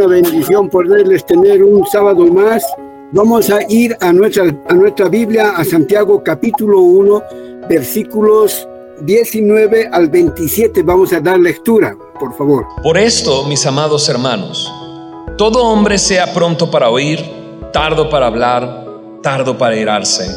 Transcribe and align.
una 0.00 0.14
bendición 0.14 0.70
poderles 0.70 1.26
tener 1.26 1.62
un 1.62 1.86
sábado 1.86 2.24
más. 2.26 2.64
Vamos 3.12 3.50
a 3.50 3.58
ir 3.68 3.94
a 4.00 4.12
nuestra, 4.12 4.44
a 4.68 4.72
nuestra 4.72 5.08
Biblia, 5.08 5.50
a 5.50 5.64
Santiago 5.64 6.22
capítulo 6.24 6.80
1, 6.80 7.22
versículos 7.68 8.66
19 9.02 9.90
al 9.92 10.08
27. 10.08 10.82
Vamos 10.82 11.12
a 11.12 11.20
dar 11.20 11.38
lectura, 11.38 11.94
por 12.18 12.34
favor. 12.34 12.66
Por 12.82 12.96
esto, 12.96 13.44
mis 13.44 13.66
amados 13.66 14.08
hermanos, 14.08 14.72
todo 15.36 15.64
hombre 15.64 15.98
sea 15.98 16.32
pronto 16.32 16.70
para 16.70 16.88
oír, 16.88 17.20
tardo 17.70 18.08
para 18.08 18.28
hablar, 18.28 18.86
tardo 19.22 19.58
para 19.58 19.76
irarse, 19.76 20.30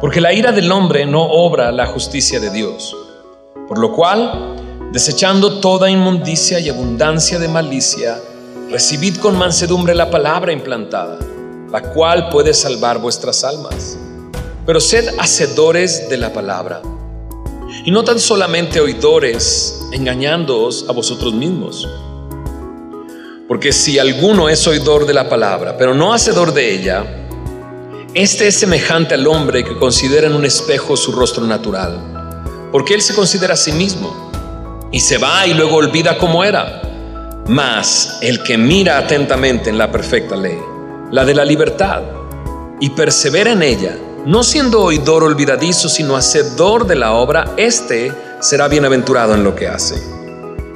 porque 0.00 0.20
la 0.20 0.32
ira 0.32 0.50
del 0.50 0.72
hombre 0.72 1.06
no 1.06 1.22
obra 1.22 1.70
la 1.70 1.86
justicia 1.86 2.40
de 2.40 2.50
Dios. 2.50 2.96
Por 3.68 3.78
lo 3.78 3.92
cual, 3.92 4.90
desechando 4.90 5.60
toda 5.60 5.90
inmundicia 5.90 6.58
y 6.58 6.68
abundancia 6.68 7.38
de 7.38 7.46
malicia, 7.46 8.18
recibid 8.70 9.16
con 9.18 9.38
mansedumbre 9.38 9.94
la 9.94 10.10
palabra 10.10 10.52
implantada, 10.52 11.18
la 11.70 11.82
cual 11.82 12.28
puede 12.30 12.52
salvar 12.54 12.98
vuestras 12.98 13.44
almas. 13.44 13.96
Pero 14.64 14.80
sed 14.80 15.08
hacedores 15.18 16.08
de 16.08 16.16
la 16.16 16.32
palabra, 16.32 16.82
y 17.84 17.90
no 17.90 18.02
tan 18.02 18.18
solamente 18.18 18.80
oidores, 18.80 19.80
engañándoos 19.92 20.86
a 20.88 20.92
vosotros 20.92 21.32
mismos. 21.32 21.88
Porque 23.46 23.72
si 23.72 24.00
alguno 24.00 24.48
es 24.48 24.66
oidor 24.66 25.06
de 25.06 25.14
la 25.14 25.28
palabra, 25.28 25.76
pero 25.76 25.94
no 25.94 26.12
hacedor 26.12 26.52
de 26.52 26.74
ella, 26.74 27.04
este 28.12 28.48
es 28.48 28.58
semejante 28.58 29.14
al 29.14 29.26
hombre 29.26 29.62
que 29.62 29.76
considera 29.76 30.26
en 30.26 30.34
un 30.34 30.44
espejo 30.44 30.96
su 30.96 31.12
rostro 31.12 31.44
natural, 31.44 32.68
porque 32.72 32.94
él 32.94 33.02
se 33.02 33.14
considera 33.14 33.54
a 33.54 33.56
sí 33.56 33.70
mismo 33.70 34.32
y 34.90 34.98
se 34.98 35.18
va 35.18 35.46
y 35.46 35.54
luego 35.54 35.76
olvida 35.76 36.18
cómo 36.18 36.42
era. 36.42 36.82
Mas 37.48 38.18
el 38.22 38.42
que 38.42 38.58
mira 38.58 38.98
atentamente 38.98 39.70
en 39.70 39.78
la 39.78 39.92
perfecta 39.92 40.34
ley, 40.34 40.58
la 41.12 41.24
de 41.24 41.32
la 41.32 41.44
libertad, 41.44 42.02
y 42.80 42.90
persevera 42.90 43.52
en 43.52 43.62
ella, 43.62 43.96
no 44.24 44.42
siendo 44.42 44.80
oidor 44.80 45.22
olvidadizo, 45.22 45.88
sino 45.88 46.16
hacedor 46.16 46.88
de 46.88 46.96
la 46.96 47.12
obra, 47.12 47.52
éste 47.56 48.12
será 48.40 48.66
bienaventurado 48.66 49.34
en 49.34 49.44
lo 49.44 49.54
que 49.54 49.68
hace. 49.68 49.94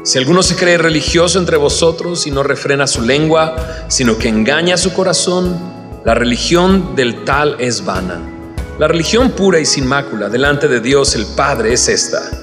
Si 0.04 0.16
alguno 0.16 0.44
se 0.44 0.54
cree 0.54 0.78
religioso 0.78 1.40
entre 1.40 1.56
vosotros 1.56 2.28
y 2.28 2.30
no 2.30 2.44
refrena 2.44 2.86
su 2.86 3.02
lengua, 3.02 3.56
sino 3.88 4.16
que 4.16 4.28
engaña 4.28 4.76
su 4.76 4.92
corazón, 4.92 5.58
la 6.04 6.14
religión 6.14 6.94
del 6.94 7.24
tal 7.24 7.56
es 7.58 7.84
vana. 7.84 8.20
La 8.78 8.86
religión 8.86 9.32
pura 9.32 9.58
y 9.58 9.66
sin 9.66 9.86
mácula 9.86 10.28
delante 10.28 10.68
de 10.68 10.80
Dios 10.80 11.16
el 11.16 11.26
Padre 11.26 11.72
es 11.72 11.88
esta 11.88 12.39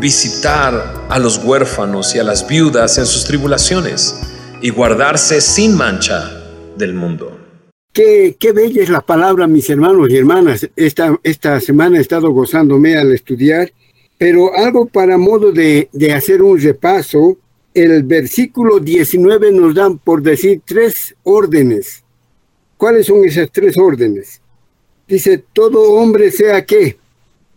visitar 0.00 1.06
a 1.08 1.18
los 1.18 1.44
huérfanos 1.44 2.14
y 2.14 2.18
a 2.18 2.24
las 2.24 2.48
viudas 2.48 2.96
en 2.98 3.06
sus 3.06 3.24
tribulaciones 3.24 4.18
y 4.62 4.70
guardarse 4.70 5.40
sin 5.40 5.76
mancha 5.76 6.42
del 6.76 6.94
mundo. 6.94 7.38
Qué, 7.92 8.36
qué 8.38 8.52
bella 8.52 8.82
es 8.82 8.88
la 8.88 9.00
palabra, 9.00 9.46
mis 9.46 9.68
hermanos 9.68 10.08
y 10.10 10.16
hermanas. 10.16 10.68
Esta, 10.74 11.18
esta 11.22 11.60
semana 11.60 11.98
he 11.98 12.00
estado 12.00 12.30
gozándome 12.30 12.96
al 12.96 13.12
estudiar, 13.12 13.72
pero 14.16 14.56
algo 14.56 14.86
para 14.86 15.18
modo 15.18 15.52
de, 15.52 15.88
de 15.92 16.12
hacer 16.12 16.42
un 16.42 16.58
repaso, 16.58 17.36
el 17.74 18.02
versículo 18.04 18.80
19 18.80 19.52
nos 19.52 19.74
dan 19.74 19.98
por 19.98 20.22
decir 20.22 20.62
tres 20.64 21.14
órdenes. 21.22 22.04
¿Cuáles 22.76 23.06
son 23.06 23.24
esas 23.24 23.50
tres 23.52 23.76
órdenes? 23.76 24.40
Dice, 25.06 25.44
todo 25.52 25.92
hombre 25.92 26.30
sea 26.30 26.64
que 26.64 26.96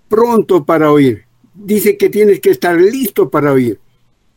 pronto 0.09 0.65
para 0.65 0.91
oír, 0.91 1.22
dice 1.53 1.97
que 1.97 2.09
tienes 2.09 2.39
que 2.39 2.51
estar 2.51 2.79
listo 2.79 3.29
para 3.29 3.51
oír. 3.53 3.79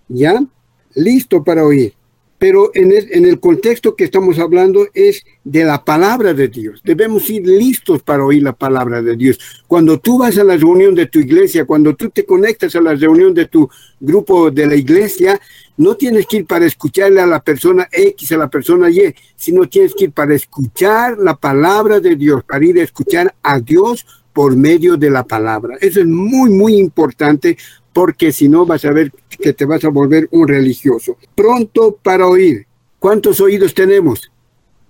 ¿Ya? 0.08 0.44
Listo 0.94 1.42
para 1.42 1.64
oír. 1.64 1.94
Pero 2.38 2.70
en 2.74 2.92
el, 3.24 3.40
contexto 3.40 3.96
que 3.96 4.04
estamos 4.04 4.38
hablando 4.38 4.86
es 4.92 5.24
de 5.42 5.64
la 5.64 5.82
palabra 5.82 6.34
de 6.34 6.48
Dios. 6.48 6.82
Debemos 6.84 7.30
ir 7.30 7.46
listos 7.46 8.02
para 8.02 8.26
oír 8.26 8.42
la 8.42 8.52
palabra 8.52 9.00
de 9.00 9.16
Dios. 9.16 9.38
Cuando 9.66 9.98
tú 9.98 10.18
vas 10.18 10.36
a 10.36 10.44
la 10.44 10.56
reunión 10.56 10.94
de 10.94 11.06
tu 11.06 11.18
iglesia, 11.18 11.64
cuando 11.64 11.96
tú 11.96 12.10
te 12.10 12.26
conectas 12.26 12.76
a 12.76 12.82
la 12.82 12.94
reunión 12.94 13.32
de 13.32 13.46
tu 13.46 13.70
grupo 13.98 14.50
de 14.50 14.66
la 14.66 14.74
iglesia, 14.74 15.40
no 15.78 15.94
tienes 15.94 16.26
que 16.26 16.38
ir 16.38 16.46
para 16.46 16.66
escucharle 16.66 17.22
a 17.22 17.26
la 17.26 17.42
persona 17.42 17.88
X, 17.90 18.30
a 18.32 18.36
la 18.36 18.50
persona 18.50 18.90
Y, 18.90 19.14
sino 19.34 19.66
tienes 19.66 19.94
que 19.94 20.04
ir 20.04 20.12
para 20.12 20.34
escuchar 20.34 21.16
la 21.16 21.36
palabra 21.36 22.00
de 22.00 22.16
Dios, 22.16 22.44
para 22.44 22.64
ir 22.66 22.78
a 22.78 22.82
escuchar 22.82 23.34
a 23.42 23.58
Dios 23.60 24.04
por 24.36 24.54
medio 24.54 24.98
de 24.98 25.08
la 25.08 25.24
palabra. 25.24 25.78
Eso 25.80 26.00
es 26.00 26.06
muy, 26.06 26.50
muy 26.50 26.76
importante 26.76 27.56
porque 27.94 28.30
si 28.32 28.50
no 28.50 28.66
vas 28.66 28.84
a 28.84 28.92
ver 28.92 29.10
que 29.30 29.54
te 29.54 29.64
vas 29.64 29.82
a 29.82 29.88
volver 29.88 30.28
un 30.30 30.46
religioso. 30.46 31.16
Pronto 31.34 31.96
para 32.02 32.26
oír. 32.26 32.66
¿Cuántos 32.98 33.40
oídos 33.40 33.72
tenemos? 33.72 34.30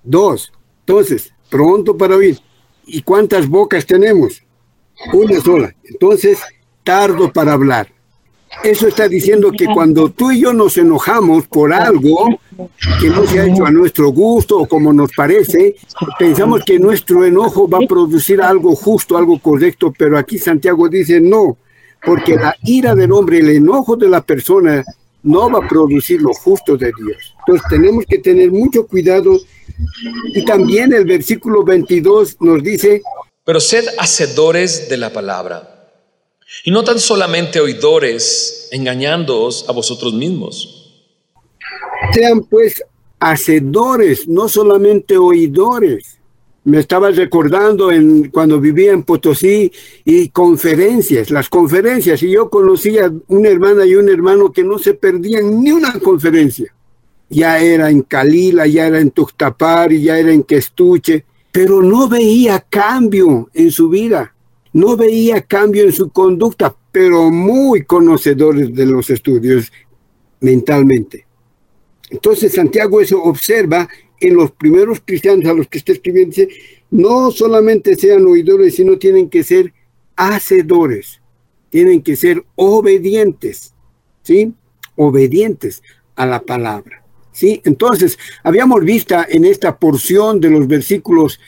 Dos. 0.02 0.52
Entonces, 0.80 1.32
pronto 1.48 1.96
para 1.96 2.16
oír. 2.16 2.40
¿Y 2.86 3.02
cuántas 3.02 3.48
bocas 3.48 3.86
tenemos? 3.86 4.42
Una 5.12 5.40
sola. 5.40 5.72
Entonces, 5.84 6.40
tardo 6.82 7.32
para 7.32 7.52
hablar. 7.52 7.86
Eso 8.64 8.88
está 8.88 9.06
diciendo 9.06 9.52
que 9.56 9.66
cuando 9.66 10.08
tú 10.10 10.32
y 10.32 10.40
yo 10.40 10.52
nos 10.52 10.76
enojamos 10.76 11.46
por 11.46 11.72
algo 11.72 12.26
que 13.00 13.08
no 13.08 13.26
se 13.26 13.40
ha 13.40 13.46
hecho 13.46 13.64
a 13.64 13.70
nuestro 13.70 14.10
gusto 14.10 14.58
o 14.58 14.66
como 14.66 14.92
nos 14.92 15.10
parece, 15.12 15.76
pensamos 16.18 16.62
que 16.64 16.78
nuestro 16.78 17.24
enojo 17.24 17.68
va 17.68 17.78
a 17.78 17.86
producir 17.86 18.40
algo 18.40 18.74
justo, 18.74 19.16
algo 19.16 19.38
correcto, 19.38 19.92
pero 19.96 20.18
aquí 20.18 20.38
Santiago 20.38 20.88
dice 20.88 21.20
no, 21.20 21.58
porque 22.04 22.36
la 22.36 22.54
ira 22.64 22.94
del 22.94 23.12
hombre, 23.12 23.38
el 23.38 23.50
enojo 23.50 23.96
de 23.96 24.08
la 24.08 24.22
persona 24.22 24.84
no 25.22 25.50
va 25.50 25.64
a 25.64 25.68
producir 25.68 26.22
lo 26.22 26.32
justo 26.32 26.76
de 26.76 26.92
Dios. 26.96 27.34
Entonces 27.40 27.66
tenemos 27.68 28.04
que 28.06 28.18
tener 28.18 28.50
mucho 28.50 28.86
cuidado 28.86 29.38
y 30.32 30.44
también 30.44 30.92
el 30.92 31.04
versículo 31.04 31.64
22 31.64 32.36
nos 32.40 32.62
dice, 32.62 33.02
pero 33.44 33.60
sed 33.60 33.84
hacedores 33.98 34.88
de 34.88 34.96
la 34.96 35.12
palabra 35.12 35.76
y 36.64 36.70
no 36.70 36.84
tan 36.84 36.98
solamente 36.98 37.60
oidores, 37.60 38.68
engañándoos 38.70 39.68
a 39.68 39.72
vosotros 39.72 40.14
mismos. 40.14 40.75
Sean 42.12 42.42
pues 42.42 42.82
hacedores, 43.18 44.28
no 44.28 44.48
solamente 44.48 45.16
oidores. 45.16 46.18
Me 46.64 46.80
estaba 46.80 47.10
recordando 47.10 47.92
en, 47.92 48.30
cuando 48.30 48.60
vivía 48.60 48.92
en 48.92 49.04
Potosí 49.04 49.70
y 50.04 50.28
conferencias, 50.30 51.30
las 51.30 51.48
conferencias, 51.48 52.22
y 52.22 52.30
yo 52.30 52.50
conocía 52.50 53.12
una 53.28 53.48
hermana 53.48 53.86
y 53.86 53.94
un 53.94 54.08
hermano 54.08 54.50
que 54.50 54.64
no 54.64 54.78
se 54.78 54.94
perdían 54.94 55.62
ni 55.62 55.70
una 55.70 55.98
conferencia. 56.00 56.74
Ya 57.28 57.58
era 57.60 57.90
en 57.90 58.02
Calila, 58.02 58.66
ya 58.66 58.86
era 58.86 59.00
en 59.00 59.10
Tuxtapar, 59.10 59.92
ya 59.92 60.18
era 60.18 60.32
en 60.32 60.42
Questuche, 60.42 61.24
pero 61.52 61.82
no 61.82 62.08
veía 62.08 62.64
cambio 62.68 63.48
en 63.54 63.70
su 63.70 63.88
vida 63.88 64.32
no 64.76 64.94
veía 64.94 65.40
cambio 65.40 65.84
en 65.84 65.92
su 65.92 66.10
conducta, 66.10 66.76
pero 66.92 67.30
muy 67.30 67.86
conocedores 67.86 68.74
de 68.74 68.84
los 68.84 69.08
estudios 69.08 69.72
mentalmente. 70.40 71.25
Entonces 72.10 72.52
Santiago 72.52 73.00
eso 73.00 73.22
observa 73.22 73.88
en 74.20 74.34
los 74.34 74.50
primeros 74.52 75.00
cristianos 75.04 75.44
a 75.46 75.54
los 75.54 75.68
que 75.68 75.78
está 75.78 75.92
escribiendo, 75.92 76.34
dice, 76.34 76.48
no 76.90 77.30
solamente 77.30 77.96
sean 77.96 78.26
oidores, 78.26 78.76
sino 78.76 78.98
tienen 78.98 79.28
que 79.28 79.42
ser 79.42 79.72
hacedores, 80.14 81.20
tienen 81.68 82.02
que 82.02 82.16
ser 82.16 82.42
obedientes, 82.54 83.74
¿sí? 84.22 84.54
Obedientes 84.94 85.82
a 86.14 86.24
la 86.24 86.40
palabra, 86.40 87.04
¿sí? 87.32 87.60
Entonces, 87.64 88.18
habíamos 88.42 88.82
visto 88.84 89.16
en 89.28 89.44
esta 89.44 89.76
porción 89.76 90.40
de 90.40 90.50
los 90.50 90.66
versículos, 90.66 91.38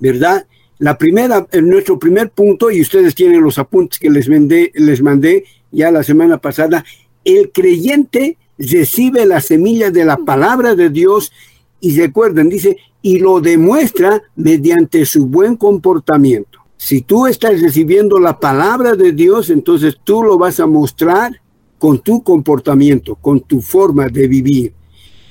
¿verdad? 0.00 0.46
La 0.78 0.98
primera, 0.98 1.46
en 1.52 1.68
nuestro 1.68 1.98
primer 1.98 2.30
punto, 2.30 2.70
y 2.70 2.80
ustedes 2.80 3.14
tienen 3.14 3.42
los 3.42 3.58
apuntes 3.58 3.98
que 4.00 4.10
les, 4.10 4.28
mandé, 4.28 4.72
les 4.74 5.00
mandé 5.00 5.44
ya 5.70 5.92
la 5.92 6.02
semana 6.02 6.38
pasada, 6.38 6.84
el 7.24 7.52
creyente 7.52 8.36
recibe 8.58 9.26
la 9.26 9.40
semilla 9.40 9.90
de 9.90 10.04
la 10.04 10.16
palabra 10.16 10.74
de 10.74 10.90
Dios 10.90 11.32
y 11.80 11.98
recuerden, 11.98 12.48
dice, 12.48 12.76
y 13.02 13.18
lo 13.18 13.40
demuestra 13.40 14.22
mediante 14.36 15.04
su 15.04 15.26
buen 15.26 15.56
comportamiento. 15.56 16.60
Si 16.76 17.02
tú 17.02 17.26
estás 17.26 17.60
recibiendo 17.60 18.18
la 18.18 18.38
palabra 18.38 18.94
de 18.94 19.12
Dios, 19.12 19.50
entonces 19.50 19.98
tú 20.02 20.22
lo 20.22 20.38
vas 20.38 20.60
a 20.60 20.66
mostrar 20.66 21.40
con 21.78 21.98
tu 21.98 22.22
comportamiento, 22.22 23.16
con 23.16 23.40
tu 23.40 23.60
forma 23.60 24.08
de 24.08 24.26
vivir. 24.26 24.72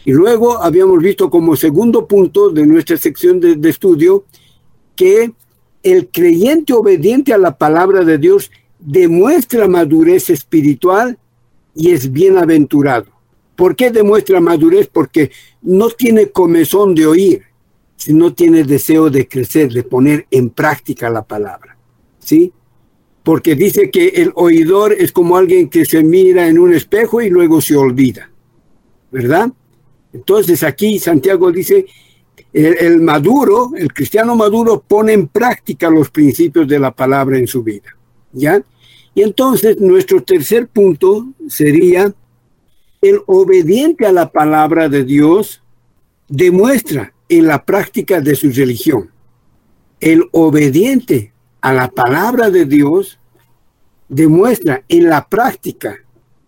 Y 0.06 0.12
luego 0.12 0.62
habíamos 0.62 1.00
visto 1.02 1.30
como 1.30 1.56
segundo 1.56 2.08
punto 2.08 2.50
de 2.50 2.68
nuestra 2.68 2.98
sección 2.98 3.40
de, 3.40 3.56
de 3.56 3.70
estudio, 3.70 4.26
que 4.96 5.34
el 5.82 6.10
creyente 6.10 6.74
obediente 6.74 7.34
a 7.34 7.38
la 7.38 7.58
palabra 7.58 8.04
de 8.04 8.18
Dios 8.18 8.52
demuestra 8.80 9.68
madurez 9.68 10.30
espiritual 10.30 11.18
y 11.76 11.92
es 11.92 12.12
bienaventurado. 12.12 13.08
¿Por 13.56 13.76
qué 13.76 13.92
demuestra 13.92 14.40
madurez? 14.40 14.90
Porque 14.92 15.32
no 15.62 15.90
tiene 15.90 16.30
comezón 16.30 16.96
de 16.96 17.06
oír, 17.06 17.44
sino 17.96 18.34
tiene 18.34 18.64
deseo 18.64 19.10
de 19.10 19.28
crecer, 19.28 19.72
de 19.72 19.84
poner 19.84 20.28
en 20.32 20.50
práctica 20.50 21.10
la 21.10 21.24
palabra. 21.24 21.78
¿Sí? 22.20 22.52
Porque 23.24 23.56
dice 23.56 23.90
que 23.90 24.08
el 24.08 24.32
oidor 24.36 24.94
es 24.94 25.12
como 25.12 25.38
alguien 25.38 25.70
que 25.70 25.86
se 25.86 26.04
mira 26.04 26.48
en 26.48 26.60
un 26.60 26.74
espejo 26.74 27.22
y 27.22 27.30
luego 27.30 27.62
se 27.62 27.76
olvida. 27.76 28.30
¿Verdad? 29.12 29.52
Entonces 30.12 30.64
aquí 30.64 31.00
Santiago 31.00 31.52
dice, 31.52 31.86
el, 32.52 33.02
maduro, 33.02 33.72
el 33.76 33.94
cristiano 33.94 34.36
maduro 34.36 34.84
pone 34.86 35.14
en 35.14 35.28
práctica 35.28 35.90
los 35.90 36.10
principios 36.10 36.68
de 36.68 36.80
la 36.80 36.92
palabra 36.92 37.38
en 37.38 37.48
su 37.48 37.64
vida. 37.64 37.96
¿Ya? 38.32 38.62
Y 39.16 39.22
entonces 39.22 39.80
nuestro 39.80 40.24
tercer 40.24 40.68
punto 40.68 41.28
sería 41.48 42.14
el 43.02 43.20
obediente 43.28 44.06
a 44.06 44.12
la 44.12 44.32
palabra 44.32 44.90
de 44.90 45.04
Dios 45.04 45.62
demuestra 46.28 47.14
en 47.30 47.48
la 47.48 47.64
práctica 47.64 48.22
de 48.22 48.36
su 48.36 48.50
religión. 48.52 49.12
El 50.00 50.28
obediente 50.32 51.34
a 51.62 51.74
la 51.74 51.90
palabra 51.90 52.50
de 52.50 52.66
Dios 52.66 53.20
demuestra 54.08 54.84
en 54.88 55.10
la 55.10 55.28
práctica, 55.28 55.98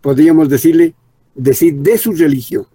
podríamos 0.02 0.50
decirle, 0.50 0.94
decir, 1.34 1.76
de 1.76 1.98
su 1.98 2.14
religión. 2.14 2.68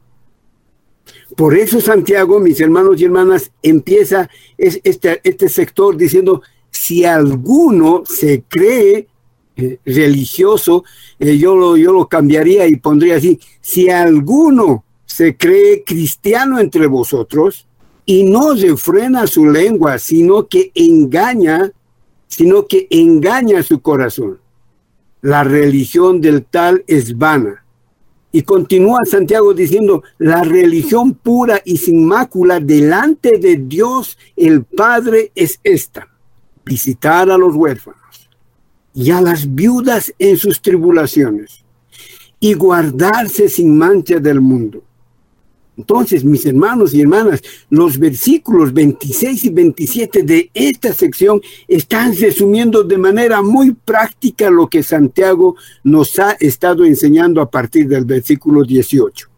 Por 1.37 1.57
eso 1.57 1.81
Santiago, 1.81 2.39
mis 2.41 2.61
hermanos 2.61 3.01
y 3.01 3.05
hermanas, 3.05 3.51
empieza 3.63 4.29
este, 4.59 5.21
este 5.25 5.49
sector 5.49 5.97
diciendo, 5.97 6.43
si 6.71 7.05
alguno 7.05 8.03
se 8.05 8.43
cree 8.49 9.09
eh, 9.61 9.79
religioso, 9.85 10.85
eh, 11.19 11.37
yo, 11.37 11.55
lo, 11.55 11.77
yo 11.77 11.93
lo 11.93 12.09
cambiaría 12.09 12.67
y 12.67 12.77
pondría 12.77 13.17
así, 13.17 13.39
si 13.61 13.91
alguno 13.91 14.85
se 15.05 15.37
cree 15.37 15.85
cristiano 15.85 16.59
entre 16.59 16.87
vosotros 16.87 17.67
y 18.07 18.25
no 18.25 18.55
refrena 18.55 19.27
su 19.27 19.47
lengua, 19.47 19.99
sino 19.99 20.47
que 20.47 20.71
engaña, 20.75 21.71
sino 22.27 22.67
que 22.67 22.87
engaña 22.91 23.63
su 23.63 23.83
corazón. 23.83 24.39
La 25.21 25.45
religión 25.45 26.21
del 26.21 26.45
tal 26.45 26.85
es 26.87 27.19
vana. 27.19 27.65
Y 28.33 28.43
continúa 28.43 29.01
Santiago 29.05 29.53
diciendo, 29.53 30.03
la 30.17 30.43
religión 30.43 31.15
pura 31.15 31.61
y 31.65 31.77
sin 31.77 32.07
mácula 32.07 32.61
delante 32.61 33.39
de 33.39 33.57
Dios 33.57 34.17
el 34.37 34.65
Padre 34.65 35.33
es 35.35 35.61
esta, 35.65 36.09
visitar 36.65 37.31
a 37.31 37.37
los 37.37 37.55
huérfanos 37.55 38.00
y 39.01 39.11
a 39.11 39.21
las 39.23 39.55
viudas 39.55 40.13
en 40.19 40.37
sus 40.37 40.61
tribulaciones 40.61 41.65
y 42.39 42.53
guardarse 42.53 43.49
sin 43.49 43.77
mancha 43.77 44.19
del 44.19 44.43
mundo. 44.43 44.83
Entonces, 45.75 46.23
mis 46.23 46.45
hermanos 46.45 46.93
y 46.93 47.01
hermanas, 47.01 47.41
los 47.71 47.99
versículos 47.99 48.75
26 48.75 49.45
y 49.45 49.49
27 49.49 50.23
de 50.25 50.51
esta 50.53 50.93
sección 50.93 51.41
están 51.67 52.15
resumiendo 52.15 52.83
de 52.83 52.99
manera 52.99 53.41
muy 53.41 53.73
práctica 53.73 54.51
lo 54.51 54.69
que 54.69 54.83
Santiago 54.83 55.57
nos 55.83 56.19
ha 56.19 56.33
estado 56.33 56.85
enseñando 56.85 57.41
a 57.41 57.51
partir 57.51 57.89
del 57.89 58.05
versículo 58.05 58.65
18. 58.65 59.29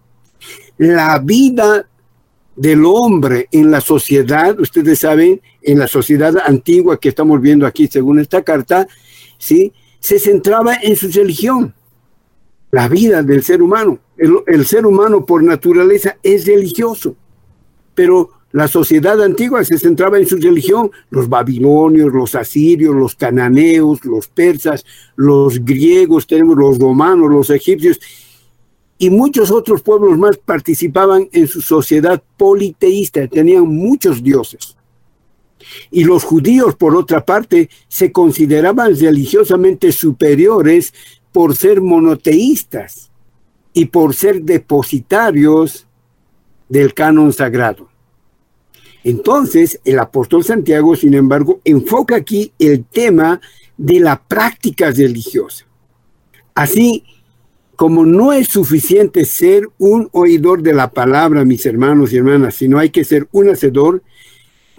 La 0.78 1.20
vida 1.20 1.86
del 2.56 2.84
hombre 2.84 3.46
en 3.52 3.70
la 3.70 3.80
sociedad, 3.80 4.58
ustedes 4.58 4.98
saben, 4.98 5.40
en 5.62 5.78
la 5.78 5.86
sociedad 5.86 6.34
antigua 6.44 6.98
que 6.98 7.10
estamos 7.10 7.40
viendo 7.40 7.64
aquí 7.64 7.86
según 7.86 8.18
esta 8.18 8.42
carta, 8.42 8.88
¿sí? 9.42 9.72
se 9.98 10.20
centraba 10.20 10.76
en 10.76 10.94
su 10.94 11.08
religión, 11.08 11.74
la 12.70 12.88
vida 12.88 13.22
del 13.22 13.42
ser 13.42 13.60
humano. 13.60 13.98
El, 14.16 14.64
ser 14.66 14.86
humano 14.86 15.26
por 15.26 15.42
naturaleza 15.42 16.16
es 16.22 16.46
religioso, 16.46 17.16
pero 17.94 18.30
la 18.52 18.68
sociedad 18.68 19.20
antigua 19.20 19.64
se 19.64 19.78
centraba 19.78 20.18
en 20.18 20.26
su 20.26 20.36
religión, 20.36 20.92
los 21.10 21.28
babilonios, 21.28 22.12
los 22.12 22.36
asirios, 22.36 22.94
los 22.94 23.16
cananeos, 23.16 24.04
los 24.04 24.28
persas, 24.28 24.84
los 25.16 25.64
griegos, 25.64 26.26
tenemos 26.28 26.56
los 26.56 26.78
romanos, 26.78 27.28
los 27.28 27.50
egipcios, 27.50 27.98
y 28.96 29.10
muchos 29.10 29.50
otros 29.50 29.82
pueblos 29.82 30.16
más 30.18 30.36
participaban 30.36 31.28
en 31.32 31.48
su 31.48 31.60
sociedad 31.60 32.22
politeísta, 32.36 33.26
tenían 33.26 33.66
muchos 33.66 34.22
dioses. 34.22 34.76
Y 35.90 36.04
los 36.04 36.24
judíos, 36.24 36.74
por 36.76 36.96
otra 36.96 37.24
parte, 37.24 37.68
se 37.88 38.12
consideraban 38.12 38.98
religiosamente 38.98 39.92
superiores 39.92 40.92
por 41.32 41.56
ser 41.56 41.80
monoteístas 41.80 43.10
y 43.72 43.86
por 43.86 44.14
ser 44.14 44.42
depositarios 44.42 45.86
del 46.68 46.94
canon 46.94 47.32
sagrado. 47.32 47.88
Entonces, 49.04 49.80
el 49.84 49.98
apóstol 49.98 50.44
Santiago, 50.44 50.94
sin 50.94 51.14
embargo, 51.14 51.60
enfoca 51.64 52.16
aquí 52.16 52.52
el 52.58 52.84
tema 52.84 53.40
de 53.76 54.00
la 54.00 54.22
práctica 54.22 54.90
religiosa. 54.90 55.66
Así 56.54 57.04
como 57.74 58.06
no 58.06 58.32
es 58.32 58.48
suficiente 58.48 59.24
ser 59.24 59.68
un 59.78 60.08
oidor 60.12 60.62
de 60.62 60.72
la 60.72 60.90
palabra, 60.92 61.44
mis 61.44 61.66
hermanos 61.66 62.12
y 62.12 62.18
hermanas, 62.18 62.54
sino 62.54 62.78
hay 62.78 62.90
que 62.90 63.02
ser 63.02 63.26
un 63.32 63.48
hacedor, 63.48 64.02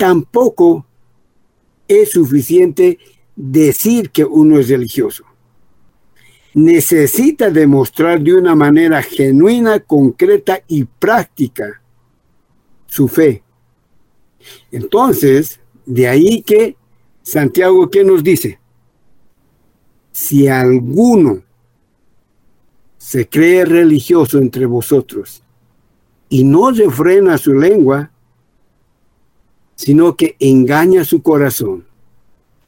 tampoco 0.04 0.86
es 1.88 2.12
suficiente 2.12 3.00
decir 3.38 4.10
que 4.10 4.26
uno 4.26 4.60
es 4.60 4.68
religioso 4.68 5.24
necesita 6.54 7.50
demostrar 7.50 8.22
de 8.22 8.36
una 8.36 8.54
manera 8.54 9.02
genuina, 9.02 9.80
concreta 9.80 10.62
y 10.68 10.84
práctica 10.84 11.82
su 12.86 13.08
fe. 13.08 13.42
Entonces, 14.72 15.60
de 15.86 16.08
ahí 16.08 16.44
que 16.44 16.78
Santiago, 17.24 17.90
¿qué 17.90 18.04
nos 18.04 18.24
dice? 18.24 18.60
Si 20.12 20.48
alguno 20.48 21.42
se 22.98 23.28
cree 23.28 23.66
religioso 23.66 24.38
entre 24.38 24.68
vosotros 24.68 25.42
y 26.30 26.44
no 26.44 26.70
refrena 26.70 27.38
su 27.40 27.54
lengua, 27.54 28.12
sino 29.84 30.16
que 30.16 30.36
engaña 30.40 31.04
su 31.04 31.22
corazón, 31.22 31.86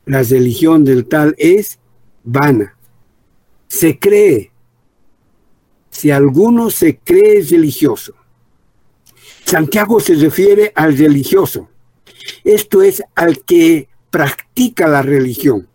la 0.06 0.22
religión 0.24 0.84
del 0.84 1.06
tal 1.06 1.36
es 1.38 1.80
vana 2.24 2.76
se 3.68 4.00
cree, 4.00 4.52
si 5.90 6.12
alguno 6.12 6.70
se 6.70 6.98
cree 6.98 7.42
religioso. 7.42 8.14
Santiago 9.44 10.00
se 10.00 10.16
refiere 10.16 10.72
al 10.76 10.98
religioso, 10.98 11.70
esto 12.44 12.82
es 12.82 13.04
al 13.16 13.44
que 13.44 13.88
practica 14.10 14.88
la 14.88 15.02
religión. 15.02 15.68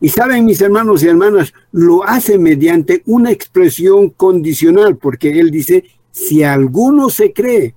Y 0.00 0.08
saben, 0.10 0.44
mis 0.44 0.60
hermanos 0.60 1.02
y 1.02 1.08
hermanas, 1.08 1.52
lo 1.72 2.04
hace 2.04 2.38
mediante 2.38 3.02
una 3.06 3.30
expresión 3.30 4.10
condicional, 4.10 4.96
porque 4.96 5.38
él 5.38 5.50
dice, 5.50 5.84
si 6.10 6.42
alguno 6.42 7.10
se 7.10 7.32
cree, 7.32 7.74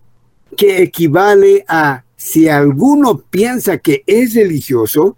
que 0.56 0.84
equivale 0.84 1.64
a 1.68 2.04
si 2.24 2.48
alguno 2.48 3.18
piensa 3.18 3.80
que 3.80 4.04
es 4.06 4.36
religioso, 4.36 5.18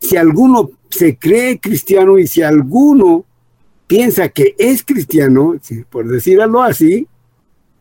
si 0.00 0.16
alguno 0.16 0.72
se 0.90 1.16
cree 1.16 1.60
cristiano 1.60 2.18
y 2.18 2.26
si 2.26 2.42
alguno 2.42 3.24
piensa 3.86 4.28
que 4.28 4.56
es 4.58 4.82
cristiano, 4.82 5.54
por 5.88 6.08
decirlo 6.08 6.60
así, 6.60 7.06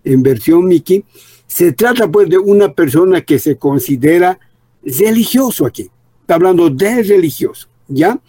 en 0.03 0.22
versión 0.22 0.67
Mickey, 0.67 1.03
se 1.48 1.72
trata 1.72 2.07
pues 2.07 2.29
de 2.29 2.38
una 2.38 2.72
persona 2.72 3.22
que 3.22 3.39
se 3.39 3.57
considera 3.57 4.39
religioso 4.83 5.65
aquí. 5.65 5.89
Está 6.22 6.36
hablando 6.36 6.69
de 6.69 7.01
religioso, 7.01 7.67
¿ya? 7.88 8.22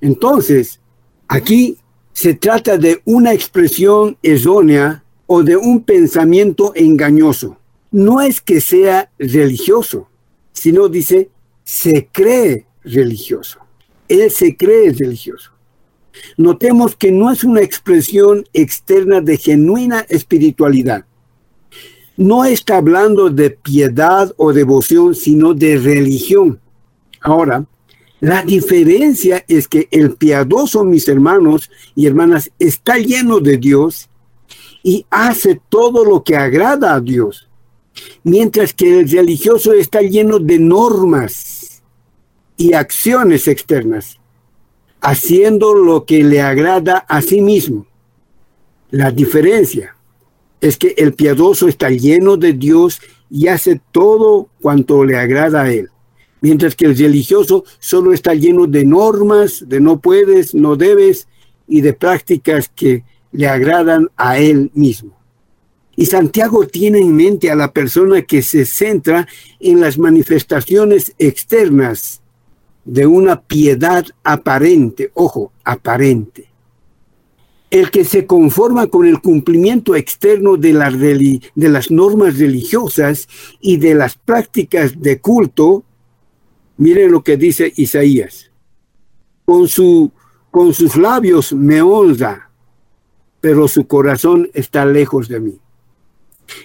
Entonces, 0.00 0.80
aquí 1.26 1.76
se 2.12 2.34
trata 2.34 2.78
de 2.78 3.02
una 3.04 3.32
expresión 3.32 4.16
errónea 4.22 5.02
o 5.26 5.42
de 5.42 5.56
un 5.56 5.82
pensamiento 5.82 6.72
engañoso. 6.76 7.58
No 7.92 8.20
es 8.20 8.40
que 8.40 8.60
sea 8.60 9.10
religioso, 9.18 10.08
sino 10.52 10.88
dice, 10.88 11.30
se 11.62 12.08
cree 12.10 12.66
religioso. 12.82 13.58
Él 14.08 14.30
se 14.30 14.56
cree 14.56 14.92
religioso. 14.92 15.52
Notemos 16.36 16.96
que 16.96 17.10
no 17.10 17.30
es 17.30 17.44
una 17.44 17.62
expresión 17.62 18.44
externa 18.52 19.20
de 19.20 19.36
genuina 19.36 20.00
espiritualidad. 20.08 21.04
No 22.16 22.44
está 22.44 22.76
hablando 22.76 23.30
de 23.30 23.50
piedad 23.50 24.32
o 24.36 24.52
devoción, 24.52 25.14
sino 25.14 25.54
de 25.54 25.78
religión. 25.78 26.60
Ahora, 27.20 27.64
la 28.20 28.42
diferencia 28.42 29.44
es 29.48 29.66
que 29.66 29.88
el 29.90 30.14
piadoso, 30.14 30.84
mis 30.84 31.08
hermanos 31.08 31.70
y 31.94 32.06
hermanas, 32.06 32.50
está 32.58 32.98
lleno 32.98 33.40
de 33.40 33.56
Dios 33.56 34.08
y 34.82 35.06
hace 35.10 35.60
todo 35.68 36.04
lo 36.04 36.22
que 36.22 36.36
agrada 36.36 36.94
a 36.94 37.00
Dios, 37.00 37.48
mientras 38.24 38.72
que 38.72 39.00
el 39.00 39.10
religioso 39.10 39.72
está 39.72 40.00
lleno 40.00 40.38
de 40.38 40.58
normas 40.58 41.82
y 42.56 42.74
acciones 42.74 43.48
externas 43.48 44.18
haciendo 45.02 45.74
lo 45.74 46.04
que 46.04 46.22
le 46.22 46.40
agrada 46.40 46.98
a 46.98 47.20
sí 47.20 47.40
mismo. 47.40 47.86
La 48.90 49.10
diferencia 49.10 49.96
es 50.60 50.78
que 50.78 50.94
el 50.96 51.12
piadoso 51.14 51.66
está 51.66 51.90
lleno 51.90 52.36
de 52.36 52.52
Dios 52.52 53.00
y 53.28 53.48
hace 53.48 53.80
todo 53.90 54.48
cuanto 54.60 55.04
le 55.04 55.18
agrada 55.18 55.62
a 55.62 55.72
él, 55.72 55.88
mientras 56.40 56.76
que 56.76 56.84
el 56.84 56.96
religioso 56.96 57.64
solo 57.80 58.12
está 58.12 58.34
lleno 58.34 58.66
de 58.66 58.84
normas, 58.84 59.64
de 59.66 59.80
no 59.80 59.98
puedes, 59.98 60.54
no 60.54 60.76
debes 60.76 61.26
y 61.66 61.80
de 61.80 61.94
prácticas 61.94 62.68
que 62.68 63.02
le 63.32 63.48
agradan 63.48 64.08
a 64.16 64.38
él 64.38 64.70
mismo. 64.72 65.16
Y 65.94 66.06
Santiago 66.06 66.66
tiene 66.66 67.00
en 67.00 67.14
mente 67.14 67.50
a 67.50 67.54
la 67.54 67.72
persona 67.72 68.22
que 68.22 68.42
se 68.42 68.64
centra 68.64 69.28
en 69.60 69.80
las 69.80 69.98
manifestaciones 69.98 71.14
externas 71.18 72.22
de 72.84 73.06
una 73.06 73.42
piedad 73.42 74.04
aparente, 74.24 75.10
ojo, 75.14 75.52
aparente. 75.64 76.48
El 77.70 77.90
que 77.90 78.04
se 78.04 78.26
conforma 78.26 78.86
con 78.88 79.06
el 79.06 79.20
cumplimiento 79.20 79.94
externo 79.94 80.56
de, 80.56 80.72
las 80.72 81.90
normas 81.90 82.38
religiosas 82.38 83.28
y 83.60 83.78
de 83.78 83.94
las 83.94 84.16
prácticas 84.16 85.00
de 85.00 85.20
culto, 85.20 85.84
miren 86.76 87.12
lo 87.12 87.22
que 87.22 87.36
dice 87.36 87.72
Isaías, 87.76 88.50
con, 89.44 89.68
su, 89.68 90.12
con 90.50 90.74
sus 90.74 90.96
labios 90.96 91.52
me 91.54 91.80
honra, 91.80 92.50
pero 93.40 93.68
su 93.68 93.86
corazón 93.86 94.50
está 94.52 94.84
lejos 94.84 95.28
de 95.28 95.40
mí. 95.40 95.61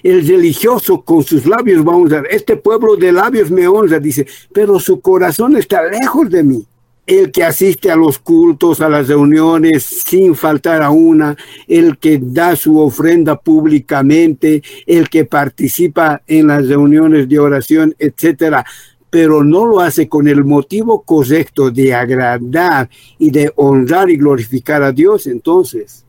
El 0.04 0.28
religioso 0.28 1.02
con 1.02 1.24
sus 1.24 1.46
labios 1.46 1.86
va 1.86 1.94
a 1.94 1.98
honrar. 1.98 2.28
Este 2.30 2.56
pueblo 2.56 2.96
de 2.96 3.12
labios 3.12 3.52
me 3.52 3.68
honra, 3.68 4.00
dice, 4.00 4.26
pero 4.54 4.80
su 4.80 5.00
corazón 5.02 5.58
está 5.58 5.84
lejos 5.84 6.30
de 6.30 6.44
mí. 6.44 6.66
El 7.06 7.32
que 7.32 7.44
asiste 7.44 7.90
a 7.90 7.96
los 7.96 8.20
cultos, 8.20 8.82
a 8.82 8.90
las 8.90 9.08
reuniones 9.08 9.86
sin 9.86 10.36
faltar 10.36 10.82
a 10.82 10.90
una, 10.90 11.38
el 11.66 11.98
que 11.98 12.20
da 12.22 12.56
su 12.58 12.78
ofrenda 12.80 13.40
públicamente, 13.40 14.62
el 14.86 15.08
que 15.08 15.24
participa 15.24 16.22
en 16.28 16.48
las 16.48 16.68
reuniones 16.68 17.30
de 17.30 17.40
oración, 17.40 17.96
etcétera, 17.98 18.66
pero 19.10 19.42
no 19.44 19.66
lo 19.66 19.80
hace 19.80 20.10
con 20.10 20.28
el 20.28 20.44
motivo 20.44 21.02
correcto 21.04 21.72
de 21.72 21.94
agradar 21.94 22.90
y 23.18 23.32
de 23.32 23.54
honrar 23.56 24.10
y 24.10 24.18
glorificar 24.18 24.84
a 24.84 24.92
Dios, 24.92 25.28
entonces 25.28 26.06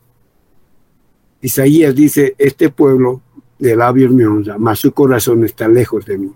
Isaías 1.41 1.95
dice, 1.95 2.35
este 2.39 2.71
pueblo 2.71 3.23
de 3.59 3.77
labios 3.77 4.13
me 4.13 4.27
honra, 4.27 4.59
mas 4.59 4.79
su 4.79 4.93
corazón 4.93 5.45
está 5.45 5.69
lejos 5.69 6.05
de 6.07 6.19
mí. 6.19 6.31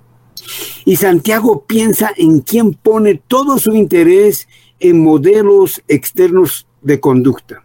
Y 0.84 0.96
Santiago 0.96 1.64
piensa 1.66 2.12
en 2.16 2.40
quien 2.40 2.74
pone 2.74 3.22
todo 3.26 3.58
su 3.58 3.74
interés 3.74 4.48
en 4.80 5.00
modelos 5.00 5.82
externos 5.86 6.66
de 6.80 6.98
conducta. 6.98 7.64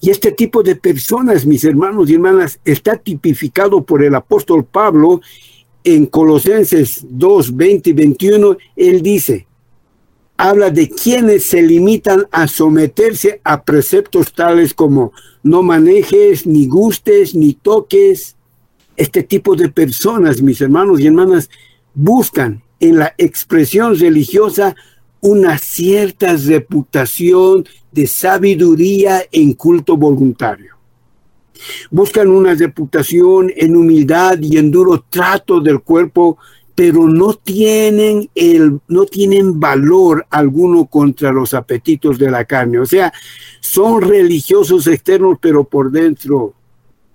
Y 0.00 0.10
este 0.10 0.32
tipo 0.32 0.62
de 0.62 0.76
personas, 0.76 1.46
mis 1.46 1.64
hermanos 1.64 2.10
y 2.10 2.14
hermanas, 2.14 2.60
está 2.64 2.96
tipificado 2.96 3.82
por 3.82 4.02
el 4.02 4.14
apóstol 4.14 4.64
Pablo 4.64 5.20
en 5.84 6.06
Colosenses 6.06 7.06
2, 7.08 7.56
20 7.56 7.90
y 7.90 7.92
21. 7.92 8.56
Él 8.76 9.02
dice, 9.02 9.46
habla 10.40 10.70
de 10.70 10.88
quienes 10.88 11.44
se 11.44 11.60
limitan 11.60 12.26
a 12.32 12.48
someterse 12.48 13.42
a 13.44 13.62
preceptos 13.62 14.32
tales 14.32 14.72
como 14.72 15.12
no 15.42 15.62
manejes, 15.62 16.46
ni 16.46 16.66
gustes, 16.66 17.34
ni 17.34 17.52
toques. 17.52 18.36
Este 18.96 19.22
tipo 19.22 19.54
de 19.54 19.68
personas, 19.68 20.40
mis 20.40 20.58
hermanos 20.62 20.98
y 20.98 21.08
hermanas, 21.08 21.50
buscan 21.92 22.62
en 22.80 22.96
la 22.96 23.14
expresión 23.18 23.98
religiosa 23.98 24.74
una 25.20 25.58
cierta 25.58 26.34
reputación 26.34 27.66
de 27.92 28.06
sabiduría 28.06 29.22
en 29.30 29.52
culto 29.52 29.98
voluntario. 29.98 30.74
Buscan 31.90 32.28
una 32.28 32.54
reputación 32.54 33.52
en 33.54 33.76
humildad 33.76 34.38
y 34.40 34.56
en 34.56 34.70
duro 34.70 35.04
trato 35.10 35.60
del 35.60 35.80
cuerpo 35.80 36.38
pero 36.80 37.06
no 37.06 37.34
tienen 37.34 38.30
el 38.34 38.80
no 38.88 39.04
tienen 39.04 39.60
valor 39.60 40.26
alguno 40.30 40.86
contra 40.86 41.30
los 41.30 41.52
apetitos 41.52 42.18
de 42.18 42.30
la 42.30 42.46
carne. 42.46 42.78
O 42.78 42.86
sea, 42.86 43.12
son 43.60 44.00
religiosos 44.00 44.86
externos, 44.86 45.36
pero 45.42 45.64
por 45.64 45.90
dentro 45.90 46.54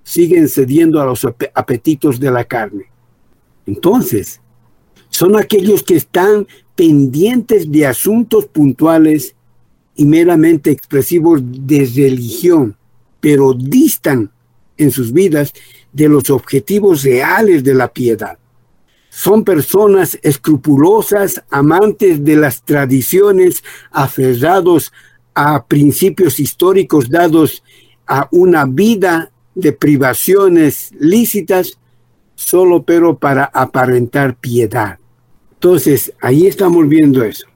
siguen 0.03 0.49
cediendo 0.49 1.01
a 1.01 1.05
los 1.05 1.25
apetitos 1.55 2.19
de 2.19 2.29
la 2.29 2.43
carne. 2.43 2.91
Entonces, 3.65 4.39
son 5.09 5.35
aquellos 5.35 5.81
que 5.81 5.95
están 5.95 6.45
pendientes 6.75 7.71
de 7.71 7.87
asuntos 7.87 8.45
puntuales 8.45 9.33
y 9.95 10.05
meramente 10.05 10.69
expresivos 10.69 11.41
de 11.43 11.89
religión, 11.95 12.77
pero 13.19 13.55
distan 13.55 14.29
en 14.77 14.91
sus 14.91 15.11
vidas 15.11 15.53
de 15.91 16.07
los 16.07 16.29
objetivos 16.29 17.01
reales 17.01 17.63
de 17.63 17.73
la 17.73 17.87
piedad. 17.87 18.37
Son 19.17 19.45
personas 19.45 20.19
escrupulosas, 20.23 21.41
amantes 21.49 22.21
de 22.25 22.35
las 22.35 22.61
tradiciones, 22.63 23.63
aferrados 23.89 24.91
a 25.33 25.63
principios 25.67 26.37
históricos 26.37 27.09
dados 27.09 27.63
a 28.05 28.27
una 28.33 28.65
vida 28.65 29.31
de 29.55 29.71
privaciones 29.71 30.91
lícitas, 30.99 31.79
solo 32.35 32.83
pero 32.83 33.17
para 33.17 33.45
aparentar 33.45 34.35
piedad. 34.35 34.99
Entonces, 35.53 36.11
ahí 36.19 36.45
estamos 36.45 36.85
viendo 36.89 37.23
eso. 37.23 37.47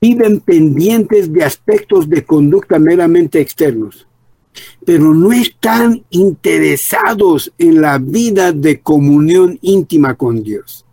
Viven 0.00 0.38
pendientes 0.38 1.32
de 1.32 1.42
aspectos 1.42 2.08
de 2.08 2.24
conducta 2.24 2.78
meramente 2.78 3.40
externos, 3.40 4.06
pero 4.84 5.14
no 5.14 5.32
están 5.32 6.04
interesados 6.10 7.52
en 7.58 7.80
la 7.80 7.98
vida 7.98 8.52
de 8.52 8.80
comunión 8.80 9.58
íntima 9.62 10.14
con 10.14 10.42
Dios. 10.42 10.84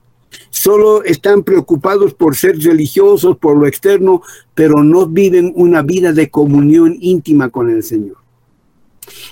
Solo 0.49 1.03
están 1.03 1.43
preocupados 1.43 2.13
por 2.13 2.35
ser 2.35 2.57
religiosos, 2.57 3.37
por 3.37 3.57
lo 3.57 3.67
externo, 3.67 4.21
pero 4.53 4.83
no 4.83 5.07
viven 5.07 5.51
una 5.55 5.81
vida 5.81 6.13
de 6.13 6.29
comunión 6.29 6.97
íntima 6.99 7.49
con 7.49 7.69
el 7.69 7.83
Señor. 7.83 8.17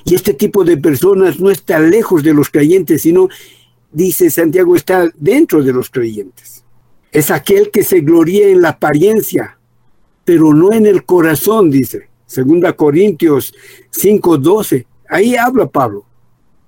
Y 0.03 0.15
este 0.15 0.33
tipo 0.33 0.63
de 0.63 0.77
personas 0.77 1.39
no 1.39 1.50
está 1.50 1.79
lejos 1.79 2.23
de 2.23 2.33
los 2.33 2.50
creyentes, 2.50 3.03
sino, 3.03 3.29
dice 3.91 4.29
Santiago, 4.29 4.75
está 4.75 5.09
dentro 5.17 5.63
de 5.63 5.73
los 5.73 5.89
creyentes. 5.89 6.63
Es 7.11 7.31
aquel 7.31 7.71
que 7.71 7.83
se 7.83 8.01
gloría 8.01 8.47
en 8.47 8.61
la 8.61 8.69
apariencia, 8.69 9.57
pero 10.25 10.53
no 10.53 10.71
en 10.71 10.85
el 10.85 11.05
corazón, 11.05 11.69
dice. 11.69 12.11
Segunda 12.31 12.71
Corintios 12.71 13.53
5:12. 13.91 14.85
Ahí 15.09 15.35
habla 15.35 15.67
Pablo 15.67 16.05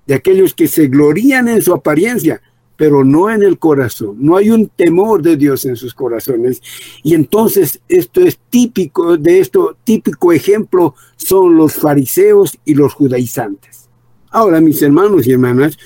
de 0.06 0.14
aquellos 0.14 0.52
que 0.52 0.68
se 0.68 0.88
glorían 0.88 1.48
en 1.48 1.62
su 1.62 1.72
apariencia, 1.72 2.42
pero 2.76 3.02
no 3.02 3.30
en 3.30 3.42
el 3.42 3.58
corazón. 3.58 4.16
No 4.18 4.36
hay 4.36 4.50
un 4.50 4.68
temor 4.68 5.22
de 5.22 5.38
Dios 5.38 5.64
en 5.64 5.76
sus 5.76 5.94
corazones. 5.94 6.60
Y 7.02 7.14
entonces 7.14 7.80
esto 7.88 8.20
es 8.20 8.38
típico 8.50 9.16
de 9.16 9.40
esto, 9.40 9.78
típico 9.84 10.34
ejemplo 10.34 10.94
son 11.16 11.56
los 11.56 11.72
fariseos 11.72 12.58
y 12.66 12.74
los 12.74 12.92
judaizantes. 12.92 13.88
Ahora, 14.30 14.60
mis 14.60 14.82
hermanos 14.82 15.26
y 15.26 15.32
hermanas, 15.32 15.78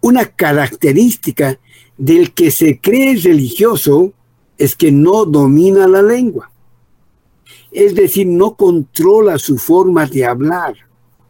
una 0.00 0.24
característica 0.24 1.58
del 1.98 2.32
que 2.32 2.50
se 2.50 2.80
cree 2.80 3.16
religioso 3.16 4.14
es 4.56 4.74
que 4.74 4.90
no 4.90 5.26
domina 5.26 5.86
la 5.86 6.00
lengua 6.00 6.50
es 7.76 7.94
decir, 7.94 8.26
no 8.26 8.54
controla 8.54 9.36
su 9.36 9.58
forma 9.58 10.06
de 10.06 10.24
hablar. 10.24 10.74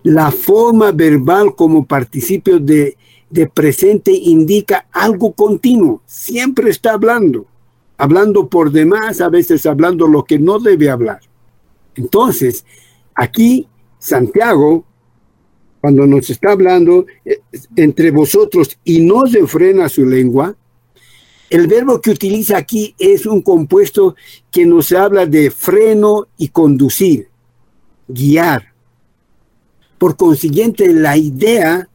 La 0.04 0.30
forma 0.30 0.92
verbal 0.92 1.56
como 1.56 1.84
participio 1.84 2.60
de, 2.60 2.96
presente 3.52 4.12
indica 4.12 4.86
algo 4.92 5.32
continuo, 5.32 6.02
siempre 6.06 6.70
está 6.70 6.92
hablando, 6.92 7.46
hablando 7.98 8.48
por 8.48 8.70
demás, 8.70 9.20
a 9.20 9.28
veces 9.28 9.66
hablando 9.66 10.06
lo 10.06 10.22
que 10.22 10.38
no 10.38 10.60
debe 10.60 10.88
hablar. 10.88 11.18
Entonces, 11.96 12.64
aquí 13.12 13.66
Santiago, 13.98 14.84
cuando 15.80 16.06
nos 16.06 16.30
está 16.30 16.52
hablando 16.52 17.06
eh, 17.24 17.40
entre 17.74 18.12
vosotros 18.12 18.78
y 18.84 19.00
no 19.00 19.24
frena 19.48 19.88
su 19.88 20.06
lengua, 20.06 20.54
el 21.50 21.66
verbo 21.68 22.00
que 22.00 22.10
utiliza 22.10 22.56
aquí 22.56 22.94
es 22.98 23.24
un 23.26 23.40
compuesto 23.40 24.16
que 24.50 24.66
nos 24.66 24.90
habla 24.92 25.26
de 25.26 25.50
freno 25.50 26.26
y 26.36 26.48
conducir, 26.48 27.28
guiar. 28.08 28.72
Por 29.98 30.16
consiguiente, 30.16 30.92
la 30.92 31.16
idea 31.16 31.88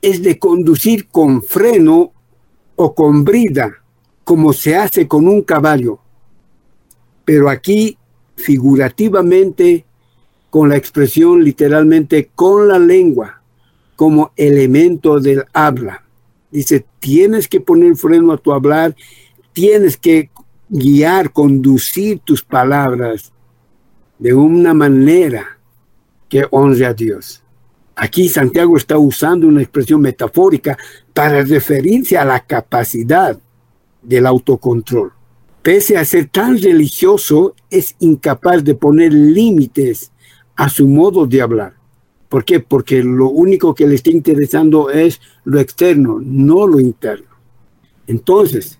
es 0.00 0.22
de 0.22 0.38
conducir 0.38 1.08
con 1.08 1.42
freno 1.42 2.12
o 2.76 2.94
con 2.94 3.24
brida, 3.24 3.82
como 4.24 4.52
se 4.52 4.76
hace 4.76 5.08
con 5.08 5.26
un 5.26 5.42
caballo. 5.42 5.98
Pero 7.24 7.48
aquí, 7.48 7.98
figurativamente, 8.36 9.84
con 10.48 10.68
la 10.68 10.76
expresión 10.76 11.42
literalmente 11.42 12.30
con 12.34 12.68
la 12.68 12.78
lengua, 12.78 13.42
como 13.96 14.32
elemento 14.36 15.18
del 15.18 15.44
habla. 15.52 16.04
Dice, 16.52 16.84
tienes 17.00 17.48
que 17.48 17.60
poner 17.60 17.96
freno 17.96 18.32
a 18.32 18.36
tu 18.36 18.52
hablar, 18.52 18.94
tienes 19.54 19.96
que 19.96 20.30
guiar, 20.68 21.32
conducir 21.32 22.20
tus 22.20 22.42
palabras 22.42 23.32
de 24.18 24.34
una 24.34 24.74
manera 24.74 25.58
que 26.28 26.46
honre 26.50 26.86
a 26.86 26.94
Dios. 26.94 27.42
Aquí 27.96 28.28
Santiago 28.28 28.76
está 28.76 28.98
usando 28.98 29.46
una 29.46 29.62
expresión 29.62 30.02
metafórica 30.02 30.78
para 31.12 31.42
referirse 31.42 32.16
a 32.16 32.24
la 32.24 32.40
capacidad 32.40 33.38
del 34.02 34.26
autocontrol. 34.26 35.12
Pese 35.62 35.96
a 35.96 36.04
ser 36.04 36.28
tan 36.28 36.58
religioso, 36.58 37.54
es 37.70 37.94
incapaz 37.98 38.62
de 38.62 38.74
poner 38.74 39.12
límites 39.12 40.12
a 40.56 40.68
su 40.68 40.86
modo 40.86 41.26
de 41.26 41.40
hablar. 41.40 41.81
¿Por 42.32 42.46
qué? 42.46 42.60
Porque 42.60 43.04
lo 43.04 43.28
único 43.28 43.74
que 43.74 43.86
le 43.86 43.96
está 43.96 44.10
interesando 44.10 44.88
es 44.88 45.20
lo 45.44 45.60
externo, 45.60 46.18
no 46.18 46.66
lo 46.66 46.80
interno. 46.80 47.26
Entonces, 48.06 48.78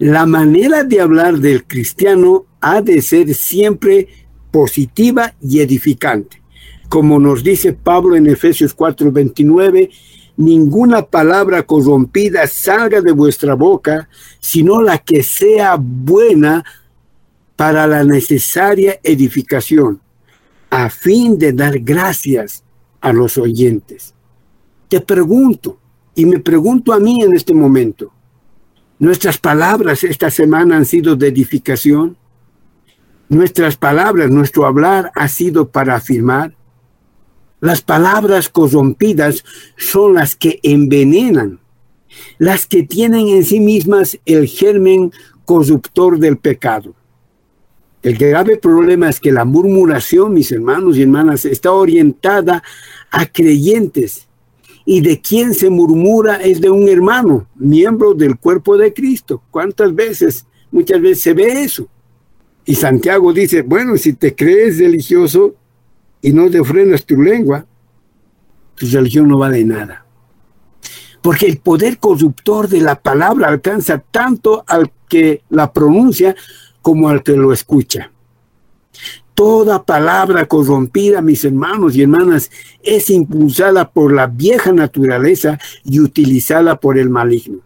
la 0.00 0.26
manera 0.26 0.82
de 0.82 1.00
hablar 1.00 1.38
del 1.38 1.64
cristiano 1.64 2.46
ha 2.60 2.82
de 2.82 3.02
ser 3.02 3.32
siempre 3.36 4.08
positiva 4.50 5.32
y 5.40 5.60
edificante. 5.60 6.42
Como 6.88 7.20
nos 7.20 7.44
dice 7.44 7.72
Pablo 7.72 8.16
en 8.16 8.26
Efesios 8.26 8.74
4:29, 8.74 9.88
ninguna 10.36 11.02
palabra 11.02 11.62
corrompida 11.62 12.48
salga 12.48 13.00
de 13.00 13.12
vuestra 13.12 13.54
boca, 13.54 14.08
sino 14.40 14.82
la 14.82 14.98
que 14.98 15.22
sea 15.22 15.76
buena 15.78 16.64
para 17.54 17.86
la 17.86 18.02
necesaria 18.02 18.98
edificación 19.04 20.00
a 20.70 20.88
fin 20.88 21.36
de 21.38 21.52
dar 21.52 21.80
gracias 21.80 22.64
a 23.00 23.12
los 23.12 23.36
oyentes. 23.36 24.14
Te 24.88 25.00
pregunto, 25.00 25.78
y 26.14 26.26
me 26.26 26.38
pregunto 26.38 26.92
a 26.92 27.00
mí 27.00 27.22
en 27.22 27.34
este 27.34 27.52
momento, 27.52 28.12
¿nuestras 28.98 29.38
palabras 29.38 30.04
esta 30.04 30.30
semana 30.30 30.76
han 30.76 30.84
sido 30.84 31.16
de 31.16 31.28
edificación? 31.28 32.16
¿Nuestras 33.28 33.76
palabras, 33.76 34.30
nuestro 34.30 34.66
hablar 34.66 35.12
ha 35.14 35.28
sido 35.28 35.68
para 35.68 35.96
afirmar? 35.96 36.54
Las 37.60 37.82
palabras 37.82 38.48
corrompidas 38.48 39.44
son 39.76 40.14
las 40.14 40.34
que 40.34 40.60
envenenan, 40.62 41.60
las 42.38 42.66
que 42.66 42.82
tienen 42.82 43.28
en 43.28 43.44
sí 43.44 43.60
mismas 43.60 44.18
el 44.24 44.46
germen 44.46 45.12
corruptor 45.44 46.18
del 46.18 46.38
pecado. 46.38 46.94
El 48.02 48.16
grave 48.16 48.56
problema 48.56 49.10
es 49.10 49.20
que 49.20 49.30
la 49.30 49.44
murmuración, 49.44 50.32
mis 50.32 50.50
hermanos 50.52 50.96
y 50.96 51.02
hermanas, 51.02 51.44
está 51.44 51.72
orientada 51.72 52.62
a 53.10 53.26
creyentes 53.26 54.26
y 54.86 55.02
de 55.02 55.20
quien 55.20 55.52
se 55.52 55.68
murmura 55.68 56.36
es 56.36 56.60
de 56.60 56.70
un 56.70 56.88
hermano, 56.88 57.46
miembro 57.56 58.14
del 58.14 58.38
cuerpo 58.38 58.78
de 58.78 58.94
Cristo. 58.94 59.42
¿Cuántas 59.50 59.94
veces? 59.94 60.46
Muchas 60.70 61.00
veces 61.00 61.22
se 61.22 61.34
ve 61.34 61.62
eso. 61.62 61.88
Y 62.64 62.74
Santiago 62.74 63.32
dice, 63.32 63.62
bueno, 63.62 63.96
si 63.96 64.14
te 64.14 64.34
crees 64.34 64.78
religioso 64.78 65.54
y 66.22 66.32
no 66.32 66.50
te 66.50 66.64
frenas 66.64 67.04
tu 67.04 67.20
lengua, 67.20 67.66
tu 68.74 68.86
religión 68.86 69.28
no 69.28 69.38
vale 69.38 69.64
nada. 69.64 70.06
Porque 71.20 71.46
el 71.46 71.58
poder 71.58 71.98
corruptor 71.98 72.68
de 72.68 72.80
la 72.80 72.98
palabra 72.98 73.48
alcanza 73.48 73.98
tanto 73.98 74.64
al 74.66 74.90
que 75.08 75.42
la 75.50 75.70
pronuncia 75.70 76.34
como 76.82 77.08
al 77.08 77.22
que 77.22 77.32
lo 77.32 77.52
escucha. 77.52 78.10
Toda 79.34 79.84
palabra 79.84 80.46
corrompida, 80.46 81.22
mis 81.22 81.44
hermanos 81.44 81.96
y 81.96 82.02
hermanas, 82.02 82.50
es 82.82 83.08
impulsada 83.10 83.90
por 83.90 84.12
la 84.12 84.26
vieja 84.26 84.72
naturaleza 84.72 85.58
y 85.84 86.00
utilizada 86.00 86.78
por 86.78 86.98
el 86.98 87.08
maligno. 87.08 87.60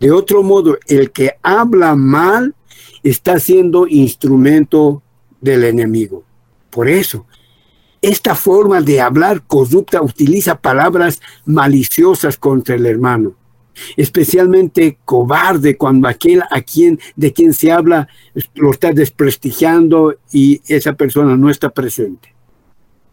De 0.00 0.10
otro 0.10 0.42
modo, 0.42 0.76
el 0.88 1.12
que 1.12 1.36
habla 1.42 1.94
mal 1.94 2.54
está 3.02 3.38
siendo 3.38 3.86
instrumento 3.86 5.02
del 5.40 5.64
enemigo. 5.64 6.24
Por 6.70 6.88
eso, 6.88 7.26
esta 8.02 8.34
forma 8.34 8.80
de 8.80 9.00
hablar 9.00 9.42
corrupta 9.46 10.02
utiliza 10.02 10.56
palabras 10.56 11.20
maliciosas 11.44 12.36
contra 12.36 12.74
el 12.74 12.86
hermano 12.86 13.34
especialmente 13.96 14.98
cobarde 15.04 15.76
cuando 15.76 16.08
aquel 16.08 16.42
a 16.50 16.60
quien 16.62 16.98
de 17.16 17.32
quien 17.32 17.52
se 17.52 17.72
habla 17.72 18.08
lo 18.54 18.70
está 18.70 18.92
desprestigiando 18.92 20.16
y 20.32 20.60
esa 20.66 20.94
persona 20.94 21.36
no 21.36 21.50
está 21.50 21.70
presente. 21.70 22.34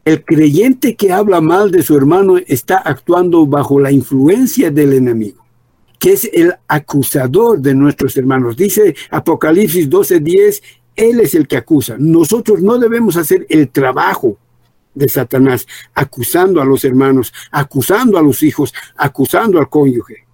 El 0.04 0.24
creyente 0.24 0.96
que 0.96 1.12
habla 1.12 1.42
mal 1.42 1.70
de 1.70 1.84
su 1.84 1.96
hermano 1.96 2.38
está 2.38 2.78
actuando 2.78 3.46
bajo 3.46 3.80
la 3.80 3.92
influencia 3.92 4.72
del 4.72 4.94
enemigo, 4.94 5.46
que 6.00 6.14
es 6.14 6.30
el 6.34 6.56
acusador 6.68 7.60
de 7.60 7.76
nuestros 7.76 8.18
hermanos. 8.18 8.58
Dice 8.58 8.96
Apocalipsis 9.12 9.88
12:10, 9.90 10.62
él 10.96 11.20
es 11.20 11.36
el 11.36 11.48
que 11.48 11.58
acusa. 11.58 11.98
Nosotros 12.00 12.62
no 12.62 12.80
debemos 12.80 13.16
hacer 13.16 13.46
el 13.50 13.70
trabajo 13.70 14.38
de 14.94 15.08
Satanás, 15.08 15.68
acusando 15.94 16.62
a 16.62 16.66
los 16.66 16.84
hermanos, 16.84 17.32
acusando 17.52 18.18
a 18.18 18.22
los 18.22 18.44
hijos, 18.44 18.74
acusando 18.98 19.60
al 19.60 19.70
cónyuge 19.70 20.26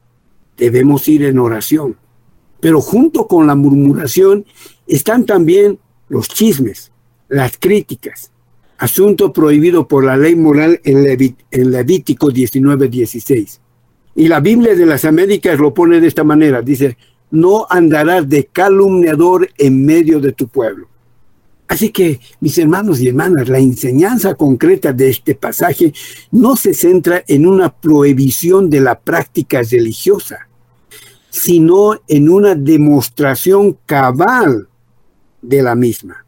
debemos 0.58 1.08
ir 1.08 1.24
en 1.24 1.40
oración. 1.40 1.96
Pero 2.60 2.82
junto 2.82 3.28
con 3.28 3.48
la 3.48 3.56
murmuración 3.56 4.46
están 4.88 5.26
también 5.26 5.80
los 6.10 6.28
chismes, 6.28 6.92
las 7.30 7.58
críticas, 7.58 8.32
asunto 8.78 9.34
prohibido 9.34 9.88
por 9.88 10.04
la 10.04 10.18
ley 10.18 10.36
moral 10.36 10.80
en, 10.84 11.04
Levítico 11.72 12.32
19:16. 12.32 13.60
Y 14.16 14.28
la 14.28 14.40
Biblia 14.40 14.76
de 14.76 14.86
las 14.86 15.06
Américas 15.06 15.60
lo 15.60 15.74
pone 15.74 16.02
de 16.02 16.08
esta 16.08 16.24
manera, 16.24 16.62
dice, 16.62 16.98
no 17.30 17.68
andarás 17.70 18.28
de 18.28 18.46
calumniador 18.46 19.50
en 19.58 19.86
medio 19.86 20.20
de 20.20 20.32
tu 20.32 20.48
pueblo. 20.48 20.88
Así 21.68 21.90
que, 21.90 22.22
mis 22.40 22.58
hermanos 22.58 23.02
y 23.02 23.10
hermanas, 23.10 23.50
la 23.50 23.60
enseñanza 23.60 24.36
concreta 24.36 24.94
de 24.94 25.10
este 25.10 25.36
pasaje 25.36 25.94
no 26.32 26.56
se 26.56 26.74
centra 26.74 27.24
en 27.28 27.46
una 27.46 27.76
prohibición 27.76 28.70
de 28.70 28.80
la 28.80 28.98
práctica 29.00 29.62
religiosa, 29.62 30.47
sino 31.38 32.02
en 32.08 32.30
una 32.30 32.56
demostración 32.56 33.78
cabal 33.86 34.68
de 35.42 35.62
la 35.62 35.76
misma. 35.76 36.26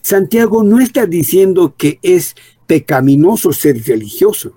Santiago 0.00 0.62
no 0.62 0.78
está 0.78 1.06
diciendo 1.06 1.74
que 1.76 1.98
es 2.02 2.36
pecaminoso 2.68 3.52
ser 3.52 3.82
religioso. 3.84 4.52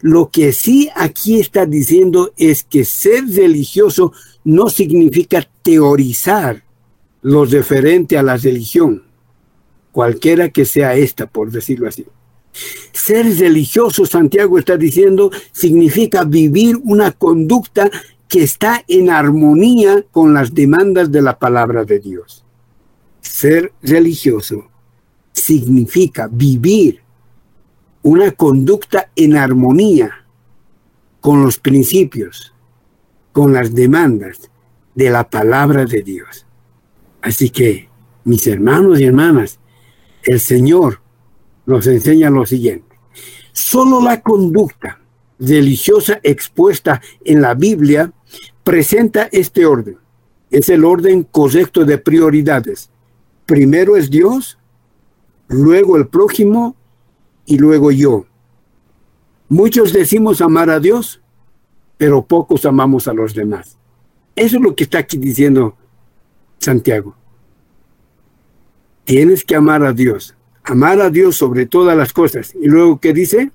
Lo 0.00 0.30
que 0.30 0.52
sí 0.52 0.90
aquí 0.94 1.40
está 1.40 1.66
diciendo 1.66 2.32
es 2.36 2.62
que 2.62 2.84
ser 2.84 3.26
religioso 3.26 4.12
no 4.44 4.68
significa 4.68 5.48
teorizar 5.62 6.62
lo 7.20 7.44
referente 7.44 8.16
a 8.16 8.22
la 8.22 8.36
religión, 8.36 9.02
cualquiera 9.90 10.50
que 10.50 10.66
sea 10.66 10.94
esta, 10.94 11.26
por 11.26 11.50
decirlo 11.50 11.88
así. 11.88 12.06
Ser 12.92 13.26
religioso, 13.38 14.06
Santiago 14.06 14.58
está 14.58 14.76
diciendo, 14.76 15.30
significa 15.52 16.24
vivir 16.24 16.78
una 16.84 17.12
conducta 17.12 17.90
que 18.28 18.42
está 18.42 18.84
en 18.88 19.10
armonía 19.10 20.04
con 20.10 20.34
las 20.34 20.54
demandas 20.54 21.10
de 21.10 21.22
la 21.22 21.38
palabra 21.38 21.84
de 21.84 21.98
Dios. 21.98 22.44
Ser 23.20 23.72
religioso 23.82 24.68
significa 25.32 26.28
vivir 26.30 27.02
una 28.02 28.32
conducta 28.32 29.10
en 29.16 29.36
armonía 29.36 30.26
con 31.20 31.42
los 31.42 31.58
principios, 31.58 32.52
con 33.32 33.52
las 33.52 33.74
demandas 33.74 34.50
de 34.94 35.10
la 35.10 35.28
palabra 35.28 35.84
de 35.86 36.02
Dios. 36.02 36.46
Así 37.22 37.50
que, 37.50 37.88
mis 38.24 38.46
hermanos 38.46 39.00
y 39.00 39.04
hermanas, 39.04 39.58
el 40.24 40.38
Señor 40.38 41.00
nos 41.66 41.86
enseña 41.86 42.30
lo 42.30 42.46
siguiente. 42.46 42.96
Solo 43.52 44.02
la 44.02 44.20
conducta 44.20 45.00
religiosa 45.38 46.20
expuesta 46.22 47.00
en 47.24 47.40
la 47.40 47.54
Biblia 47.54 48.12
presenta 48.62 49.28
este 49.30 49.66
orden. 49.66 49.98
Es 50.50 50.68
el 50.68 50.84
orden 50.84 51.24
correcto 51.24 51.84
de 51.84 51.98
prioridades. 51.98 52.90
Primero 53.46 53.96
es 53.96 54.10
Dios, 54.10 54.58
luego 55.48 55.96
el 55.96 56.06
prójimo 56.06 56.76
y 57.46 57.58
luego 57.58 57.90
yo. 57.90 58.26
Muchos 59.48 59.92
decimos 59.92 60.40
amar 60.40 60.70
a 60.70 60.80
Dios, 60.80 61.20
pero 61.96 62.24
pocos 62.24 62.64
amamos 62.64 63.06
a 63.08 63.14
los 63.14 63.34
demás. 63.34 63.76
Eso 64.34 64.56
es 64.56 64.62
lo 64.62 64.74
que 64.74 64.84
está 64.84 64.98
aquí 64.98 65.16
diciendo 65.18 65.76
Santiago. 66.58 67.14
Tienes 69.04 69.44
que 69.44 69.54
amar 69.54 69.84
a 69.84 69.92
Dios, 69.92 70.34
amar 70.64 71.00
a 71.00 71.10
Dios 71.10 71.36
sobre 71.36 71.66
todas 71.66 71.96
las 71.96 72.12
cosas. 72.12 72.54
Y 72.60 72.66
luego, 72.66 72.98
¿qué 72.98 73.12
dice? 73.12 73.52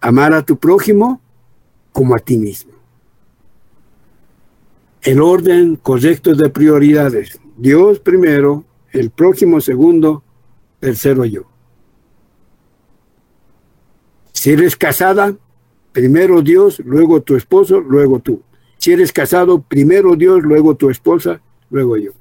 Amar 0.00 0.34
a 0.34 0.44
tu 0.44 0.58
prójimo 0.58 1.20
como 1.92 2.14
a 2.14 2.18
ti 2.18 2.36
mismo. 2.36 2.72
El 5.02 5.20
orden 5.20 5.76
correcto 5.76 6.34
de 6.34 6.50
prioridades. 6.50 7.40
Dios 7.56 8.00
primero, 8.00 8.64
el 8.90 9.10
próximo 9.10 9.60
segundo, 9.60 10.22
tercero 10.80 11.24
yo. 11.24 11.44
Si 14.32 14.50
eres 14.50 14.76
casada, 14.76 15.34
primero 15.92 16.42
Dios, 16.42 16.80
luego 16.84 17.22
tu 17.22 17.36
esposo, 17.36 17.80
luego 17.80 18.18
tú. 18.18 18.42
Si 18.78 18.92
eres 18.92 19.12
casado, 19.12 19.62
primero 19.62 20.16
Dios, 20.16 20.42
luego 20.42 20.74
tu 20.74 20.90
esposa, 20.90 21.40
luego 21.70 21.96
yo. 21.96 22.12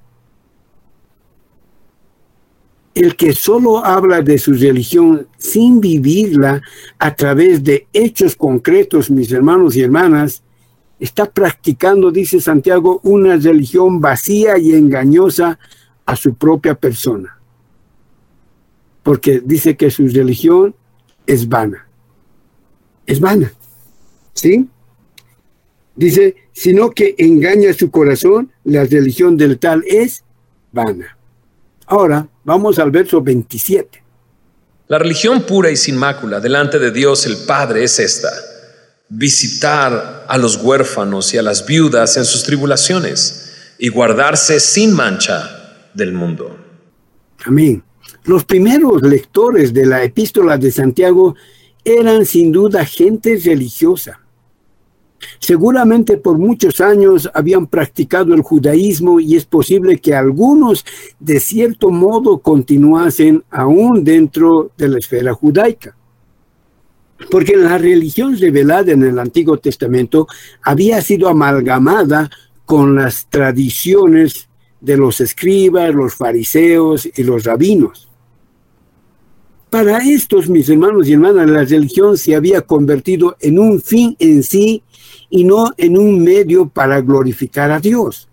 El 2.95 3.15
que 3.15 3.33
solo 3.33 3.85
habla 3.85 4.21
de 4.21 4.37
su 4.37 4.53
religión 4.53 5.27
sin 5.37 5.79
vivirla 5.81 6.61
a 6.97 7.13
través 7.13 7.63
de 7.63 7.87
hechos 7.93 8.35
concretos, 8.35 9.11
mis 9.11 9.31
hermanos 9.31 9.75
y 9.75 9.81
hermanas, 9.81 10.41
está 10.99 11.29
practicando, 11.29 12.09
dice 12.09 12.39
Santiago, 12.39 13.01
una 13.03 13.35
religión 13.35 13.99
vacía 13.99 14.57
y 14.57 14.73
engañosa 14.73 15.59
a 16.05 16.15
su 16.15 16.35
propia 16.35 16.73
persona. 16.75 17.37
porque 19.03 19.39
dice 19.39 19.77
que 19.77 19.91
su 19.91 20.07
religión 20.07 20.73
es 21.27 21.47
vana. 21.47 21.87
Es 23.05 23.19
vana. 23.19 23.53
¿Sí? 24.33 24.67
Dice, 25.95 26.35
sino 26.53 26.89
que 26.89 27.13
engaña 27.19 27.71
su 27.73 27.91
corazón, 27.91 28.51
la 28.63 28.83
religión 28.83 29.37
del 29.37 29.59
tal 29.59 29.83
es 29.85 30.23
vana. 30.71 31.19
Ahora, 31.85 32.27
vamos 32.45 32.79
al 32.79 32.91
verso 32.91 33.21
27. 33.21 34.03
La 34.87 34.99
religión 34.99 35.41
pura 35.41 35.69
y 35.71 35.75
sin 35.75 35.97
mácula 35.97 36.39
delante 36.39 36.79
de 36.79 36.91
Dios 36.91 37.25
el 37.25 37.37
Padre 37.45 37.83
es 37.83 37.99
esta, 37.99 38.29
visitar 39.09 40.25
a 40.27 40.37
los 40.37 40.57
huérfanos 40.57 41.33
y 41.33 41.37
a 41.37 41.41
las 41.41 41.65
viudas 41.65 42.15
en 42.17 42.23
sus 42.23 42.43
tribulaciones 42.43 43.73
y 43.79 43.89
guardarse 43.89 44.59
sin 44.59 44.93
mancha 44.93 45.89
del 45.93 46.13
mundo. 46.13 46.57
Amén. 47.43 47.83
Los 48.23 48.45
primeros 48.45 49.01
lectores 49.01 49.73
de 49.73 49.85
la 49.85 50.03
epístola 50.03 50.57
de 50.57 50.71
Santiago 50.71 51.35
eran 51.83 52.25
sin 52.25 52.51
duda 52.51 52.85
gente 52.85 53.39
religiosa 53.43 54.24
Seguramente 55.39 56.17
por 56.17 56.37
muchos 56.37 56.81
años 56.81 57.29
habían 57.33 57.67
practicado 57.67 58.33
el 58.33 58.41
judaísmo 58.41 59.19
y 59.19 59.35
es 59.35 59.45
posible 59.45 59.99
que 59.99 60.15
algunos 60.15 60.85
de 61.19 61.39
cierto 61.39 61.89
modo 61.89 62.39
continuasen 62.39 63.43
aún 63.49 64.03
dentro 64.03 64.71
de 64.77 64.89
la 64.89 64.99
esfera 64.99 65.33
judaica. 65.33 65.95
Porque 67.31 67.55
la 67.55 67.77
religión 67.77 68.37
revelada 68.37 68.91
en 68.91 69.03
el 69.03 69.19
Antiguo 69.19 69.57
Testamento 69.57 70.27
había 70.61 71.01
sido 71.01 71.29
amalgamada 71.29 72.29
con 72.65 72.95
las 72.95 73.27
tradiciones 73.29 74.49
de 74.81 74.97
los 74.97 75.21
escribas, 75.21 75.93
los 75.93 76.15
fariseos 76.15 77.09
y 77.15 77.23
los 77.23 77.43
rabinos. 77.45 78.09
Para 79.75 79.97
estos, 79.97 80.47
mis 80.47 80.69
hermanos 80.69 81.05
y 81.05 81.11
hermanas, 81.11 81.49
la 81.49 81.65
religión 81.65 82.17
se 82.17 82.33
había 82.33 82.61
convertido 82.61 83.35
en 83.41 83.59
un 83.59 83.81
fin 83.81 84.15
en 84.19 84.41
sí 84.41 84.83
y 85.29 85.43
no 85.43 85.73
en 85.75 85.97
un 85.97 86.23
medio 86.23 86.69
para 86.69 87.01
glorificar 87.01 87.71
a 87.71 87.81
Dios. 87.81 88.29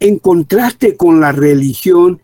En 0.00 0.18
contraste 0.18 0.96
con 0.96 1.20
la 1.20 1.32
religión 1.32 2.22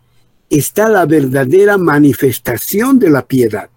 está 0.48 0.88
la 0.88 1.04
verdadera 1.04 1.76
manifestación 1.76 2.98
de 2.98 3.10
la 3.10 3.26
piedad. 3.26 3.68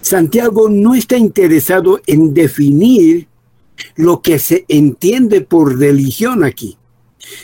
Santiago 0.00 0.68
no 0.68 0.94
está 0.94 1.16
interesado 1.16 2.00
en 2.06 2.32
definir 2.32 3.26
lo 3.96 4.22
que 4.22 4.38
se 4.38 4.64
entiende 4.68 5.40
por 5.40 5.76
religión 5.76 6.44
aquí, 6.44 6.77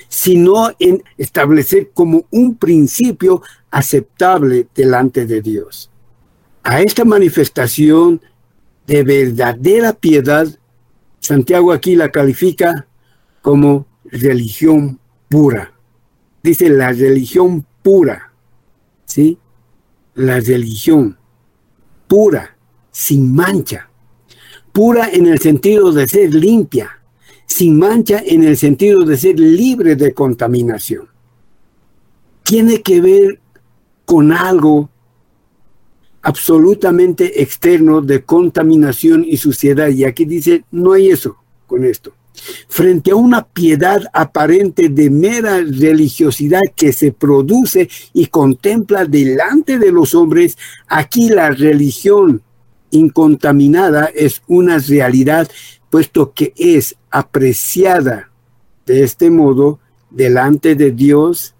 sino 0.08 0.70
en 0.78 1.02
establecer 1.18 1.90
como 1.92 2.26
un 2.30 2.56
principio 2.56 3.42
aceptable 3.70 4.68
delante 4.74 5.26
de 5.26 5.40
Dios. 5.40 5.90
A 6.62 6.80
esta 6.80 7.04
manifestación 7.04 8.20
de 8.86 9.02
verdadera 9.02 9.92
piedad 9.92 10.48
Santiago 11.24 11.72
aquí 11.72 11.96
la 11.96 12.10
califica 12.10 12.86
como 13.40 13.86
religión 14.04 15.00
pura. 15.30 15.72
Dice 16.42 16.68
la 16.68 16.92
religión 16.92 17.64
pura, 17.82 18.30
¿sí? 19.06 19.38
La 20.14 20.38
religión 20.40 21.16
pura, 22.08 22.58
sin 22.90 23.34
mancha. 23.34 23.88
Pura 24.70 25.08
en 25.08 25.24
el 25.24 25.38
sentido 25.38 25.92
de 25.92 26.06
ser 26.06 26.34
limpia, 26.34 27.00
sin 27.46 27.78
mancha 27.78 28.22
en 28.24 28.44
el 28.44 28.56
sentido 28.56 29.04
de 29.04 29.16
ser 29.16 29.38
libre 29.38 29.96
de 29.96 30.12
contaminación. 30.12 31.08
Tiene 32.42 32.82
que 32.82 33.00
ver 33.00 33.40
con 34.04 34.32
algo 34.32 34.90
absolutamente 36.24 37.42
externo 37.42 38.00
de 38.00 38.24
contaminación 38.24 39.24
y 39.26 39.36
suciedad. 39.36 39.88
Y 39.88 40.04
aquí 40.04 40.24
dice, 40.24 40.64
no 40.70 40.92
hay 40.92 41.10
eso 41.10 41.36
con 41.66 41.84
esto. 41.84 42.14
Frente 42.68 43.12
a 43.12 43.16
una 43.16 43.46
piedad 43.46 44.02
aparente 44.12 44.88
de 44.88 45.08
mera 45.08 45.58
religiosidad 45.58 46.62
que 46.74 46.92
se 46.92 47.12
produce 47.12 47.88
y 48.12 48.26
contempla 48.26 49.04
delante 49.04 49.78
de 49.78 49.92
los 49.92 50.14
hombres, 50.14 50.56
aquí 50.88 51.28
la 51.28 51.50
religión 51.50 52.42
incontaminada 52.90 54.06
es 54.06 54.42
una 54.48 54.78
realidad, 54.78 55.48
puesto 55.94 56.32
que 56.32 56.52
es 56.56 56.96
apreciada 57.08 58.28
de 58.84 59.04
este 59.04 59.30
modo 59.30 59.78
delante 60.10 60.74
de 60.74 60.90
Dios 60.90 61.54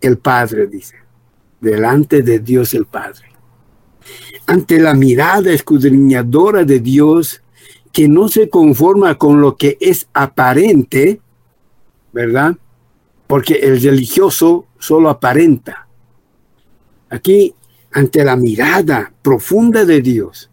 el 0.00 0.18
Padre, 0.18 0.68
dice, 0.68 0.94
delante 1.60 2.22
de 2.22 2.38
Dios 2.38 2.74
el 2.74 2.86
Padre 2.86 3.32
ante 4.46 4.78
la 4.78 4.94
mirada 4.94 5.50
escudriñadora 5.50 6.62
de 6.62 6.78
Dios 6.78 7.42
que 7.90 8.06
no 8.06 8.28
se 8.28 8.48
conforma 8.48 9.18
con 9.18 9.40
lo 9.40 9.56
que 9.56 9.78
es 9.80 10.06
aparente, 10.12 11.20
¿verdad? 12.12 12.56
Porque 13.26 13.54
el 13.54 13.82
religioso 13.82 14.66
solo 14.78 15.10
aparenta. 15.10 15.88
Aquí, 17.10 17.52
ante 17.90 18.22
la 18.22 18.36
mirada 18.36 19.12
profunda 19.22 19.84
de 19.84 20.00
Dios, 20.00 20.51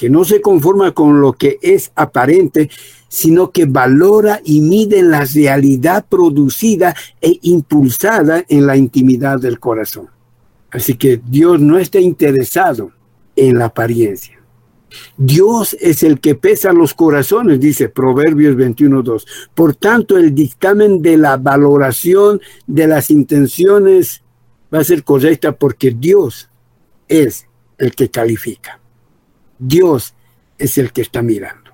que 0.00 0.08
no 0.08 0.24
se 0.24 0.40
conforma 0.40 0.92
con 0.92 1.20
lo 1.20 1.34
que 1.34 1.58
es 1.60 1.92
aparente, 1.94 2.70
sino 3.06 3.50
que 3.50 3.66
valora 3.66 4.40
y 4.42 4.62
mide 4.62 5.02
la 5.02 5.26
realidad 5.26 6.06
producida 6.08 6.96
e 7.20 7.38
impulsada 7.42 8.42
en 8.48 8.66
la 8.66 8.78
intimidad 8.78 9.38
del 9.38 9.60
corazón. 9.60 10.08
Así 10.70 10.94
que 10.94 11.20
Dios 11.22 11.60
no 11.60 11.76
está 11.76 12.00
interesado 12.00 12.92
en 13.36 13.58
la 13.58 13.66
apariencia. 13.66 14.40
Dios 15.18 15.76
es 15.78 16.02
el 16.02 16.18
que 16.18 16.34
pesa 16.34 16.72
los 16.72 16.94
corazones, 16.94 17.60
dice 17.60 17.90
Proverbios 17.90 18.56
21.2. 18.56 19.26
Por 19.54 19.74
tanto, 19.74 20.16
el 20.16 20.34
dictamen 20.34 21.02
de 21.02 21.18
la 21.18 21.36
valoración 21.36 22.40
de 22.66 22.86
las 22.86 23.10
intenciones 23.10 24.22
va 24.72 24.78
a 24.78 24.84
ser 24.84 25.04
correcta 25.04 25.52
porque 25.52 25.90
Dios 25.90 26.48
es 27.06 27.46
el 27.76 27.94
que 27.94 28.08
califica. 28.08 28.79
Dios 29.60 30.14
es 30.58 30.78
el 30.78 30.92
que 30.92 31.02
está 31.02 31.22
mirando. 31.22 31.70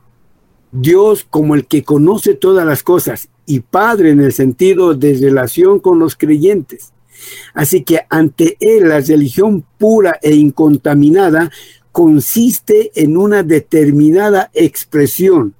Dios 0.72 1.26
como 1.28 1.54
el 1.54 1.66
que 1.66 1.84
conoce 1.84 2.34
todas 2.34 2.66
las 2.66 2.82
cosas 2.82 3.28
y 3.46 3.60
Padre 3.60 4.10
en 4.10 4.20
el 4.20 4.32
sentido 4.32 4.94
de 4.94 5.14
relación 5.14 5.80
con 5.80 5.98
los 5.98 6.16
creyentes. 6.16 6.92
Así 7.54 7.82
que 7.82 8.00
ante 8.10 8.56
él 8.60 8.88
la 8.88 9.00
religión 9.00 9.64
pura 9.78 10.18
e 10.20 10.34
incontaminada 10.34 11.50
consiste 11.92 12.90
en 12.94 13.16
una 13.16 13.42
determinada 13.42 14.50
expresión. 14.52 15.54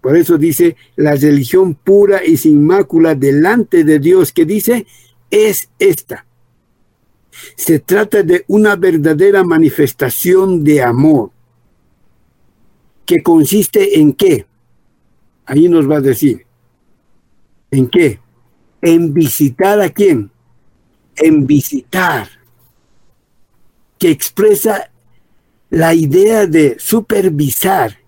Por 0.00 0.16
eso 0.16 0.38
dice 0.38 0.76
la 0.96 1.14
religión 1.14 1.74
pura 1.74 2.24
y 2.24 2.38
sin 2.38 2.64
mácula 2.64 3.14
delante 3.14 3.84
de 3.84 3.98
Dios, 3.98 4.32
que 4.32 4.44
dice, 4.44 4.86
es 5.30 5.68
esta. 5.78 6.24
Se 7.56 7.78
trata 7.78 8.22
de 8.22 8.44
una 8.48 8.76
verdadera 8.76 9.44
manifestación 9.44 10.64
de 10.64 10.82
amor, 10.82 11.30
que 13.04 13.22
consiste 13.22 13.98
en 13.98 14.12
qué. 14.12 14.46
Ahí 15.46 15.68
nos 15.68 15.90
va 15.90 15.96
a 15.96 16.00
decir. 16.00 16.46
¿En 17.70 17.88
qué? 17.88 18.20
En 18.82 19.12
visitar 19.12 19.80
a 19.80 19.88
quién? 19.88 20.30
en 21.18 21.46
visitar, 21.46 22.28
que 23.98 24.10
expresa 24.10 24.90
la 25.70 25.94
idea 25.94 26.46
de 26.46 26.76
supervisar, 26.78 27.98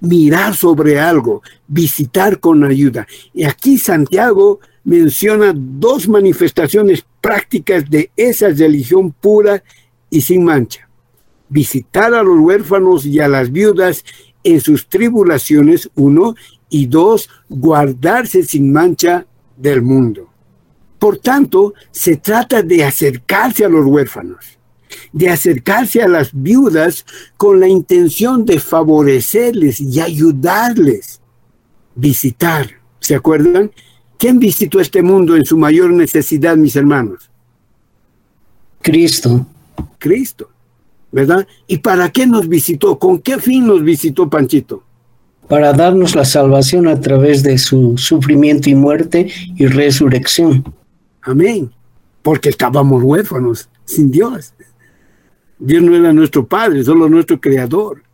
mirar 0.00 0.54
sobre 0.54 1.00
algo, 1.00 1.42
visitar 1.66 2.38
con 2.38 2.64
ayuda. 2.64 3.06
Y 3.32 3.44
aquí 3.44 3.78
Santiago 3.78 4.60
menciona 4.84 5.52
dos 5.54 6.08
manifestaciones 6.08 7.04
prácticas 7.22 7.88
de 7.88 8.10
esa 8.16 8.48
religión 8.48 9.12
pura 9.12 9.62
y 10.10 10.20
sin 10.20 10.44
mancha. 10.44 10.88
Visitar 11.48 12.12
a 12.12 12.22
los 12.22 12.38
huérfanos 12.38 13.06
y 13.06 13.20
a 13.20 13.28
las 13.28 13.50
viudas 13.50 14.04
en 14.44 14.60
sus 14.60 14.88
tribulaciones, 14.88 15.88
uno, 15.94 16.34
y 16.68 16.86
dos, 16.86 17.30
guardarse 17.48 18.42
sin 18.42 18.72
mancha 18.72 19.26
del 19.56 19.82
mundo. 19.82 20.28
Por 20.98 21.18
tanto, 21.18 21.74
se 21.90 22.16
trata 22.16 22.62
de 22.62 22.84
acercarse 22.84 23.64
a 23.64 23.68
los 23.68 23.84
huérfanos, 23.86 24.58
de 25.12 25.28
acercarse 25.28 26.02
a 26.02 26.08
las 26.08 26.30
viudas 26.32 27.04
con 27.36 27.60
la 27.60 27.68
intención 27.68 28.44
de 28.44 28.58
favorecerles 28.58 29.80
y 29.80 30.00
ayudarles. 30.00 31.20
Visitar, 31.94 32.70
¿se 33.00 33.14
acuerdan? 33.14 33.70
¿Quién 34.22 34.38
visitó 34.38 34.78
este 34.78 35.02
mundo 35.02 35.34
en 35.34 35.44
su 35.44 35.58
mayor 35.58 35.90
necesidad, 35.90 36.56
mis 36.56 36.76
hermanos? 36.76 37.28
Cristo. 38.80 39.44
Cristo, 39.98 40.48
¿verdad? 41.10 41.44
¿Y 41.66 41.78
para 41.78 42.08
qué 42.08 42.24
nos 42.24 42.46
visitó? 42.48 43.00
¿Con 43.00 43.18
qué 43.18 43.40
fin 43.40 43.66
nos 43.66 43.82
visitó 43.82 44.30
Panchito? 44.30 44.84
Para 45.48 45.72
darnos 45.72 46.14
la 46.14 46.24
salvación 46.24 46.86
a 46.86 47.00
través 47.00 47.42
de 47.42 47.58
su 47.58 47.98
sufrimiento 47.98 48.70
y 48.70 48.76
muerte 48.76 49.28
y 49.56 49.66
resurrección. 49.66 50.72
Amén. 51.22 51.72
Porque 52.22 52.50
estábamos 52.50 53.02
huérfanos, 53.02 53.68
sin 53.84 54.12
Dios. 54.12 54.54
Dios 55.58 55.82
no 55.82 55.96
era 55.96 56.12
nuestro 56.12 56.46
Padre, 56.46 56.84
solo 56.84 57.08
nuestro 57.08 57.40
Creador. 57.40 58.04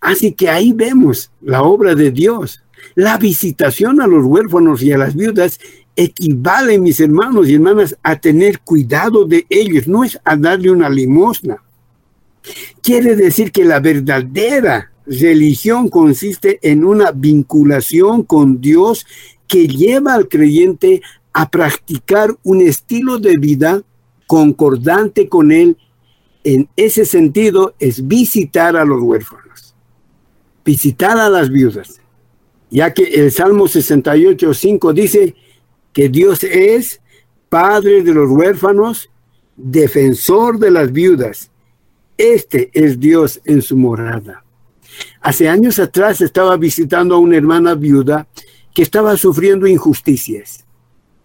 Así 0.00 0.30
que 0.30 0.48
ahí 0.48 0.72
vemos 0.72 1.32
la 1.40 1.64
obra 1.64 1.96
de 1.96 2.12
Dios. 2.12 2.62
La 2.94 3.18
visitación 3.18 4.00
a 4.00 4.06
los 4.06 4.24
huérfanos 4.24 4.82
y 4.82 4.92
a 4.92 4.98
las 4.98 5.14
viudas 5.14 5.58
equivale, 5.96 6.78
mis 6.78 7.00
hermanos 7.00 7.48
y 7.48 7.54
hermanas, 7.54 7.96
a 8.02 8.16
tener 8.16 8.60
cuidado 8.60 9.24
de 9.24 9.46
ellos, 9.48 9.88
no 9.88 10.04
es 10.04 10.18
a 10.24 10.36
darle 10.36 10.70
una 10.70 10.88
limosna. 10.90 11.62
Quiere 12.82 13.16
decir 13.16 13.50
que 13.50 13.64
la 13.64 13.80
verdadera 13.80 14.92
religión 15.06 15.88
consiste 15.88 16.58
en 16.62 16.84
una 16.84 17.12
vinculación 17.12 18.22
con 18.22 18.60
Dios 18.60 19.06
que 19.48 19.66
lleva 19.66 20.14
al 20.14 20.28
creyente 20.28 21.02
a 21.32 21.48
practicar 21.50 22.36
un 22.42 22.60
estilo 22.60 23.18
de 23.18 23.36
vida 23.36 23.82
concordante 24.26 25.28
con 25.28 25.52
Él. 25.52 25.76
En 26.44 26.68
ese 26.76 27.04
sentido 27.04 27.74
es 27.78 28.06
visitar 28.06 28.76
a 28.76 28.84
los 28.84 29.02
huérfanos, 29.02 29.74
visitar 30.64 31.18
a 31.18 31.28
las 31.28 31.50
viudas, 31.50 32.00
ya 32.70 32.92
que 32.92 33.04
el 33.04 33.30
Salmo 33.30 33.68
68, 33.68 34.54
5 34.54 34.92
dice 34.92 35.34
que 35.92 36.08
Dios 36.08 36.44
es 36.44 37.00
Padre 37.48 38.02
de 38.02 38.12
los 38.12 38.28
huérfanos, 38.30 39.08
defensor 39.56 40.58
de 40.58 40.70
las 40.70 40.92
viudas. 40.92 41.50
Este 42.18 42.70
es 42.72 42.98
Dios 42.98 43.40
en 43.44 43.62
su 43.62 43.76
morada. 43.76 44.44
Hace 45.20 45.48
años 45.48 45.78
atrás 45.78 46.20
estaba 46.20 46.56
visitando 46.56 47.14
a 47.14 47.18
una 47.18 47.36
hermana 47.36 47.74
viuda 47.74 48.26
que 48.74 48.82
estaba 48.82 49.16
sufriendo 49.16 49.66
injusticias 49.66 50.66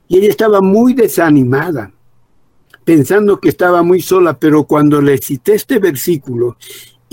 y 0.08 0.17
ella 0.17 0.30
estaba 0.30 0.62
muy 0.62 0.93
desanimada, 0.93 1.93
pensando 2.84 3.39
que 3.39 3.49
estaba 3.49 3.84
muy 3.84 4.01
sola, 4.01 4.38
pero 4.38 4.65
cuando 4.65 5.01
le 5.01 5.17
cité 5.17 5.54
este 5.54 5.80
versículo 5.80 6.58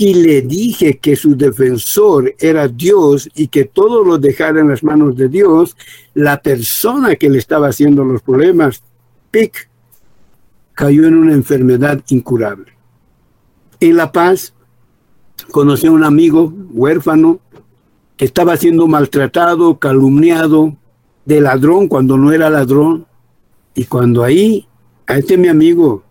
y 0.01 0.13
le 0.13 0.41
dije 0.41 0.97
que 0.97 1.17
su 1.17 1.35
defensor 1.35 2.33
era 2.39 2.69
Dios 2.69 3.29
y 3.35 3.49
que 3.49 3.65
todo 3.65 4.01
lo 4.05 4.17
dejara 4.17 4.61
en 4.61 4.69
las 4.69 4.81
manos 4.81 5.17
de 5.17 5.27
Dios, 5.27 5.75
la 6.13 6.41
persona 6.41 7.17
que 7.17 7.29
le 7.29 7.37
estaba 7.37 7.67
haciendo 7.67 8.05
los 8.05 8.21
problemas, 8.21 8.81
Pic, 9.29 9.69
cayó 10.73 11.05
en 11.05 11.17
una 11.17 11.33
enfermedad 11.33 12.01
incurable. 12.07 12.71
En 13.81 13.97
La 13.97 14.09
Paz, 14.13 14.53
conocí 15.51 15.87
a 15.87 15.91
un 15.91 16.05
amigo 16.05 16.53
huérfano 16.71 17.41
que 18.15 18.23
estaba 18.23 18.55
siendo 18.55 18.87
maltratado, 18.87 19.79
calumniado, 19.79 20.77
de 21.25 21.41
ladrón 21.41 21.89
cuando 21.89 22.15
no 22.15 22.31
era 22.31 22.49
ladrón. 22.49 23.05
Y 23.75 23.83
cuando 23.83 24.23
ahí, 24.23 24.65
a 25.07 25.17
este 25.17 25.37
mi 25.37 25.49
amigo, 25.49 26.05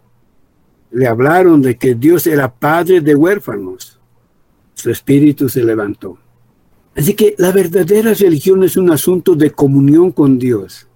le 0.91 1.07
hablaron 1.07 1.63
de 1.63 1.77
que 1.77 1.95
Dios 1.95 2.27
era 2.27 2.53
padre 2.53 3.01
de 3.01 3.15
huérfanos, 3.15 3.99
su 4.75 4.91
espíritu 4.91 5.49
se 5.49 5.65
levantó. 5.65 6.19
Así 6.97 7.15
que 7.15 7.35
la 7.39 7.53
verdadera 7.53 8.15
religión 8.15 8.63
es 8.65 8.77
un 8.77 8.91
asunto 8.91 9.35
de 9.35 9.51
comunión 9.51 10.11
con 10.11 10.39
Dios. 10.39 10.89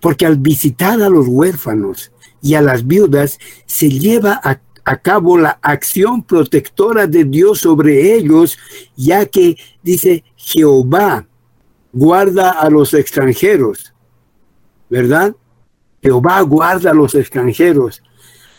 Porque 0.00 0.26
al 0.26 0.36
visitar 0.36 1.00
a 1.02 1.08
los 1.08 1.26
huérfanos 1.28 2.12
y 2.40 2.54
a 2.54 2.62
las 2.62 2.86
viudas, 2.86 3.38
se 3.66 3.88
lleva 3.88 4.40
a 4.42 4.60
a 4.84 4.96
cabo 4.96 5.38
la 5.38 5.58
acción 5.62 6.22
protectora 6.22 7.06
de 7.06 7.24
Dios 7.24 7.60
sobre 7.60 8.14
ellos, 8.14 8.58
ya 8.96 9.26
que 9.26 9.56
dice 9.82 10.24
Jehová 10.36 11.26
guarda 11.92 12.50
a 12.50 12.68
los 12.70 12.94
extranjeros, 12.94 13.92
¿verdad? 14.88 15.34
Jehová 16.02 16.40
guarda 16.40 16.90
a 16.90 16.94
los 16.94 17.14
extranjeros, 17.14 18.02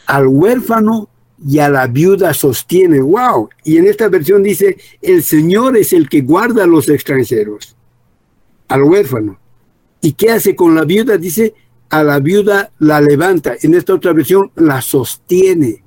al 0.06 0.28
huérfano 0.28 1.10
y 1.46 1.60
a 1.60 1.70
la 1.70 1.88
viuda 1.88 2.34
sostiene. 2.34 3.02
¡Wow! 3.02 3.50
Y 3.64 3.78
en 3.78 3.88
esta 3.88 4.08
versión 4.10 4.44
dice, 4.44 4.78
el 5.02 5.24
Señor 5.24 5.78
es 5.78 5.94
el 5.94 6.10
que 6.10 6.22
guarda 6.22 6.64
a 6.64 6.68
los 6.68 6.90
extranjeros, 6.90 7.76
al 8.68 8.84
huérfano. 8.84 9.40
¿Y 10.02 10.14
qué 10.14 10.32
hace 10.32 10.56
con 10.56 10.76
la 10.76 10.84
viuda? 10.84 11.18
Dice, 11.18 11.54
a 11.90 12.04
la 12.04 12.20
viuda 12.20 12.72
la 12.80 13.00
levanta. 13.02 13.56
En 13.62 13.74
esta 13.74 13.94
otra 13.94 14.14
versión, 14.14 14.52
la 14.56 14.82
sostiene 14.82 15.83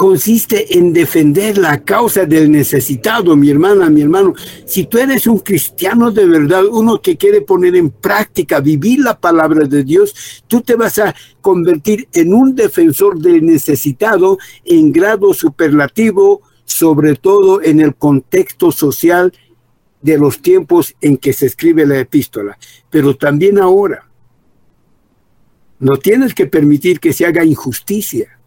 consiste 0.00 0.78
en 0.78 0.94
defender 0.94 1.58
la 1.58 1.84
causa 1.84 2.24
del 2.24 2.50
necesitado, 2.50 3.36
mi 3.36 3.50
hermana, 3.50 3.90
mi 3.90 4.00
hermano. 4.00 4.32
Si 4.64 4.86
tú 4.86 4.96
eres 4.96 5.26
un 5.26 5.40
cristiano 5.40 6.10
de 6.10 6.24
verdad, 6.24 6.64
uno 6.64 7.02
que 7.02 7.18
quiere 7.18 7.42
poner 7.42 7.76
en 7.76 7.90
práctica, 7.90 8.60
vivir 8.60 9.00
la 9.00 9.20
palabra 9.20 9.66
de 9.66 9.84
Dios, 9.84 10.42
tú 10.46 10.62
te 10.62 10.74
vas 10.74 10.98
a 11.00 11.14
convertir 11.42 12.08
en 12.14 12.32
un 12.32 12.54
defensor 12.54 13.18
del 13.18 13.44
necesitado 13.44 14.38
en 14.64 14.90
grado 14.90 15.34
superlativo, 15.34 16.40
sobre 16.64 17.16
todo 17.16 17.60
en 17.60 17.80
el 17.80 17.94
contexto 17.94 18.72
social 18.72 19.34
de 20.00 20.16
los 20.16 20.40
tiempos 20.40 20.94
en 21.02 21.18
que 21.18 21.34
se 21.34 21.44
escribe 21.44 21.84
la 21.84 21.98
epístola, 21.98 22.56
pero 22.88 23.18
también 23.18 23.58
ahora. 23.58 24.08
No 25.78 25.98
tienes 25.98 26.32
que 26.32 26.46
permitir 26.46 27.00
que 27.00 27.12
se 27.12 27.26
haga 27.26 27.44
injusticia 27.44 28.39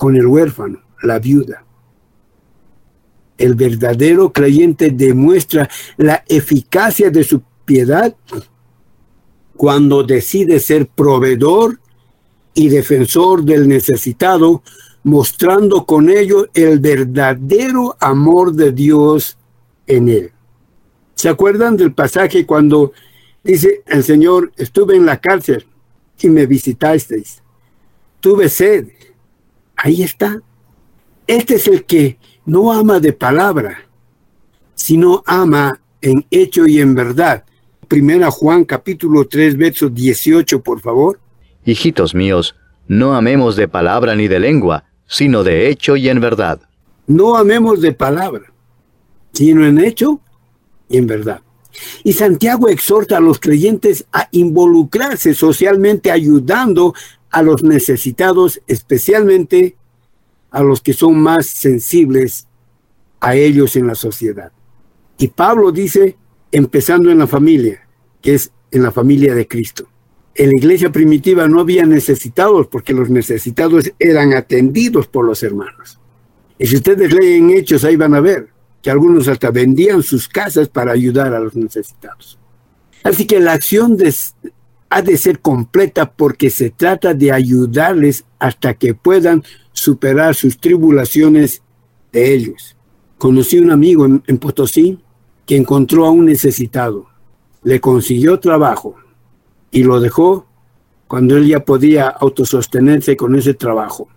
con 0.00 0.16
el 0.16 0.26
huérfano, 0.26 0.80
la 1.02 1.18
viuda. 1.18 1.62
El 3.36 3.54
verdadero 3.54 4.32
creyente 4.32 4.92
demuestra 4.92 5.68
la 5.98 6.24
eficacia 6.26 7.10
de 7.10 7.22
su 7.22 7.42
piedad 7.66 8.16
cuando 9.54 10.02
decide 10.02 10.58
ser 10.58 10.88
proveedor 10.88 11.80
y 12.54 12.70
defensor 12.70 13.44
del 13.44 13.68
necesitado, 13.68 14.62
mostrando 15.02 15.84
con 15.84 16.08
ello 16.08 16.48
el 16.54 16.78
verdadero 16.78 17.94
amor 18.00 18.54
de 18.54 18.72
Dios 18.72 19.36
en 19.86 20.08
él. 20.08 20.32
¿Se 21.14 21.28
acuerdan 21.28 21.76
del 21.76 21.92
pasaje 21.92 22.46
cuando 22.46 22.92
dice 23.44 23.82
el 23.84 24.02
Señor, 24.02 24.50
estuve 24.56 24.96
en 24.96 25.04
la 25.04 25.20
cárcel 25.20 25.66
y 26.18 26.30
me 26.30 26.46
visitasteis? 26.46 27.42
Tuve 28.20 28.48
sed 28.48 28.88
Ahí 29.82 30.02
está. 30.02 30.42
Este 31.26 31.54
es 31.54 31.66
el 31.66 31.84
que 31.84 32.18
no 32.44 32.70
ama 32.70 33.00
de 33.00 33.14
palabra, 33.14 33.88
sino 34.74 35.22
ama 35.24 35.80
en 36.02 36.26
hecho 36.30 36.66
y 36.66 36.80
en 36.80 36.94
verdad. 36.94 37.44
Primera 37.88 38.30
Juan 38.30 38.64
capítulo 38.64 39.26
3, 39.26 39.56
verso 39.56 39.88
18, 39.88 40.62
por 40.62 40.80
favor. 40.80 41.18
Hijitos 41.64 42.14
míos, 42.14 42.56
no 42.88 43.14
amemos 43.14 43.56
de 43.56 43.68
palabra 43.68 44.14
ni 44.14 44.28
de 44.28 44.38
lengua, 44.38 44.84
sino 45.06 45.44
de 45.44 45.70
hecho 45.70 45.96
y 45.96 46.10
en 46.10 46.20
verdad. 46.20 46.60
No 47.06 47.36
amemos 47.36 47.80
de 47.80 47.92
palabra, 47.92 48.52
sino 49.32 49.64
en 49.64 49.78
hecho 49.78 50.20
y 50.90 50.98
en 50.98 51.06
verdad. 51.06 51.40
Y 52.04 52.12
Santiago 52.12 52.68
exhorta 52.68 53.16
a 53.16 53.20
los 53.20 53.40
creyentes 53.40 54.04
a 54.12 54.28
involucrarse 54.32 55.32
socialmente 55.32 56.10
ayudando 56.10 56.92
a 57.30 57.42
los 57.42 57.62
necesitados, 57.62 58.60
especialmente 58.66 59.76
a 60.50 60.62
los 60.62 60.80
que 60.80 60.92
son 60.92 61.20
más 61.20 61.46
sensibles 61.46 62.46
a 63.20 63.34
ellos 63.34 63.76
en 63.76 63.86
la 63.86 63.94
sociedad. 63.94 64.52
Y 65.18 65.28
Pablo 65.28 65.70
dice, 65.70 66.16
empezando 66.50 67.10
en 67.10 67.18
la 67.18 67.26
familia, 67.26 67.86
que 68.20 68.34
es 68.34 68.52
en 68.70 68.82
la 68.82 68.90
familia 68.90 69.34
de 69.34 69.46
Cristo. 69.46 69.88
En 70.34 70.50
la 70.50 70.56
iglesia 70.56 70.90
primitiva 70.90 71.48
no 71.48 71.60
había 71.60 71.84
necesitados 71.84 72.68
porque 72.68 72.92
los 72.92 73.10
necesitados 73.10 73.92
eran 73.98 74.32
atendidos 74.32 75.06
por 75.06 75.24
los 75.24 75.42
hermanos. 75.42 75.98
Y 76.58 76.66
si 76.66 76.76
ustedes 76.76 77.12
leen 77.12 77.50
hechos, 77.50 77.84
ahí 77.84 77.96
van 77.96 78.14
a 78.14 78.20
ver 78.20 78.48
que 78.82 78.90
algunos 78.90 79.28
hasta 79.28 79.50
vendían 79.50 80.02
sus 80.02 80.28
casas 80.28 80.68
para 80.68 80.92
ayudar 80.92 81.34
a 81.34 81.40
los 81.40 81.54
necesitados. 81.54 82.38
Así 83.02 83.26
que 83.26 83.40
la 83.40 83.52
acción 83.52 83.96
de, 83.96 84.14
ha 84.90 85.02
de 85.02 85.16
ser 85.16 85.38
completa 85.38 86.10
porque 86.10 86.50
se 86.50 86.70
trata 86.70 87.14
de 87.14 87.30
ayudarles 87.30 88.24
hasta 88.40 88.74
que 88.74 88.92
puedan 88.92 89.44
superar 89.72 90.34
sus 90.34 90.58
tribulaciones 90.58 91.62
de 92.12 92.34
ellos. 92.34 92.76
Conocí 93.16 93.58
un 93.58 93.70
amigo 93.70 94.04
en, 94.04 94.38
Potosí 94.38 94.98
que 95.46 95.56
encontró 95.56 96.06
a 96.06 96.10
un 96.10 96.26
necesitado, 96.26 97.06
le 97.62 97.80
consiguió 97.80 98.40
trabajo 98.40 98.96
y 99.70 99.84
lo 99.84 100.00
dejó 100.00 100.46
cuando 101.06 101.36
él 101.36 101.46
ya 101.46 101.64
podía 101.64 102.08
autosostenerse 102.08 103.16
con 103.16 103.36
ese 103.36 103.54
trabajo. 103.54 104.08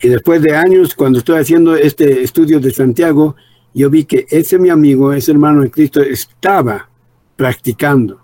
Y 0.00 0.08
después 0.08 0.40
de 0.42 0.54
años, 0.54 0.94
cuando 0.94 1.18
estoy 1.18 1.40
haciendo 1.40 1.74
este 1.74 2.22
estudio 2.22 2.60
de 2.60 2.72
Santiago, 2.72 3.34
yo 3.74 3.90
vi 3.90 4.04
que 4.04 4.26
ese 4.28 4.58
mi 4.58 4.68
amigo, 4.68 5.12
ese 5.12 5.32
hermano 5.32 5.62
de 5.62 5.70
Cristo, 5.70 6.00
estaba 6.00 6.88
practicando 7.36 8.20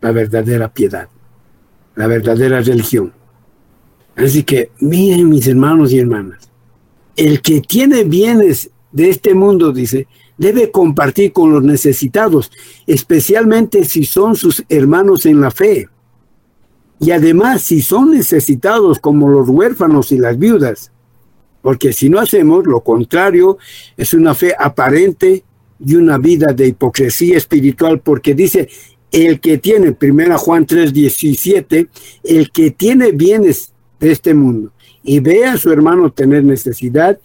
la 0.00 0.12
verdadera 0.12 0.72
piedad 0.72 1.08
la 1.96 2.06
verdadera 2.06 2.60
religión. 2.60 3.12
Así 4.16 4.42
que 4.42 4.70
miren 4.80 5.28
mis 5.28 5.46
hermanos 5.46 5.92
y 5.92 5.98
hermanas, 5.98 6.50
el 7.16 7.40
que 7.40 7.60
tiene 7.60 8.04
bienes 8.04 8.70
de 8.92 9.10
este 9.10 9.34
mundo, 9.34 9.72
dice, 9.72 10.06
debe 10.38 10.70
compartir 10.70 11.32
con 11.32 11.52
los 11.52 11.62
necesitados, 11.62 12.50
especialmente 12.86 13.84
si 13.84 14.04
son 14.04 14.36
sus 14.36 14.64
hermanos 14.68 15.26
en 15.26 15.40
la 15.40 15.50
fe. 15.50 15.88
Y 17.00 17.10
además, 17.10 17.62
si 17.62 17.82
son 17.82 18.12
necesitados 18.12 18.98
como 18.98 19.28
los 19.28 19.48
huérfanos 19.48 20.12
y 20.12 20.18
las 20.18 20.38
viudas, 20.38 20.90
Porque 21.60 21.94
si 21.94 22.10
no 22.10 22.20
hacemos 22.20 22.66
lo 22.66 22.82
contrario, 22.82 23.56
es 23.96 24.12
una 24.12 24.34
fe 24.34 24.54
aparente 24.58 25.44
y 25.80 25.94
una 25.94 26.18
vida 26.18 26.52
de 26.52 26.68
hipocresía 26.68 27.38
espiritual, 27.38 28.00
porque 28.00 28.34
dice, 28.34 28.68
el 29.14 29.38
que 29.38 29.58
tiene, 29.58 29.92
primera 29.92 30.36
Juan 30.36 30.66
3, 30.66 30.92
17, 30.92 31.88
el 32.24 32.50
que 32.50 32.72
tiene 32.72 33.12
bienes 33.12 33.72
de 34.00 34.10
este 34.10 34.34
mundo 34.34 34.72
y 35.04 35.20
ve 35.20 35.44
a 35.44 35.56
su 35.56 35.70
hermano 35.70 36.10
tener 36.10 36.42
necesidad 36.42 37.16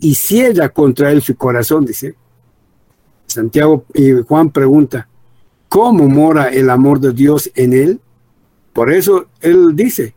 y 0.00 0.16
ciega 0.16 0.68
contra 0.70 1.12
él 1.12 1.22
su 1.22 1.36
corazón, 1.36 1.84
dice. 1.84 2.16
Santiago 3.26 3.84
y 3.94 4.12
Juan 4.26 4.50
pregunta, 4.50 5.08
¿cómo 5.68 6.08
mora 6.08 6.48
el 6.48 6.70
amor 6.70 6.98
de 6.98 7.12
Dios 7.12 7.48
en 7.54 7.72
él? 7.72 8.00
Por 8.72 8.92
eso 8.92 9.26
él 9.40 9.76
dice, 9.76 10.14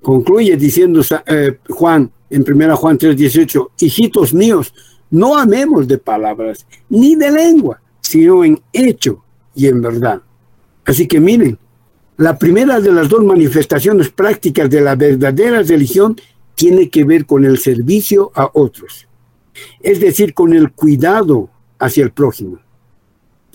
concluye 0.00 0.56
diciendo 0.56 1.02
eh, 1.26 1.58
Juan 1.68 2.10
en 2.30 2.44
1 2.50 2.76
Juan 2.78 2.96
3, 2.96 3.14
18, 3.14 3.72
hijitos 3.78 4.32
míos, 4.32 4.72
no 5.10 5.36
amemos 5.36 5.86
de 5.86 5.98
palabras 5.98 6.66
ni 6.88 7.14
de 7.14 7.30
lengua, 7.30 7.82
sino 8.00 8.42
en 8.42 8.58
hecho 8.72 9.22
y 9.54 9.66
en 9.66 9.82
verdad. 9.82 10.22
Así 10.84 11.06
que 11.06 11.20
miren, 11.20 11.58
la 12.16 12.38
primera 12.38 12.80
de 12.80 12.92
las 12.92 13.08
dos 13.08 13.24
manifestaciones 13.24 14.10
prácticas 14.10 14.68
de 14.68 14.80
la 14.80 14.94
verdadera 14.96 15.62
religión 15.62 16.16
tiene 16.54 16.90
que 16.90 17.04
ver 17.04 17.26
con 17.26 17.44
el 17.44 17.58
servicio 17.58 18.30
a 18.34 18.50
otros, 18.52 19.08
es 19.80 20.00
decir, 20.00 20.34
con 20.34 20.52
el 20.52 20.72
cuidado 20.72 21.50
hacia 21.78 22.04
el 22.04 22.12
prójimo. 22.12 22.58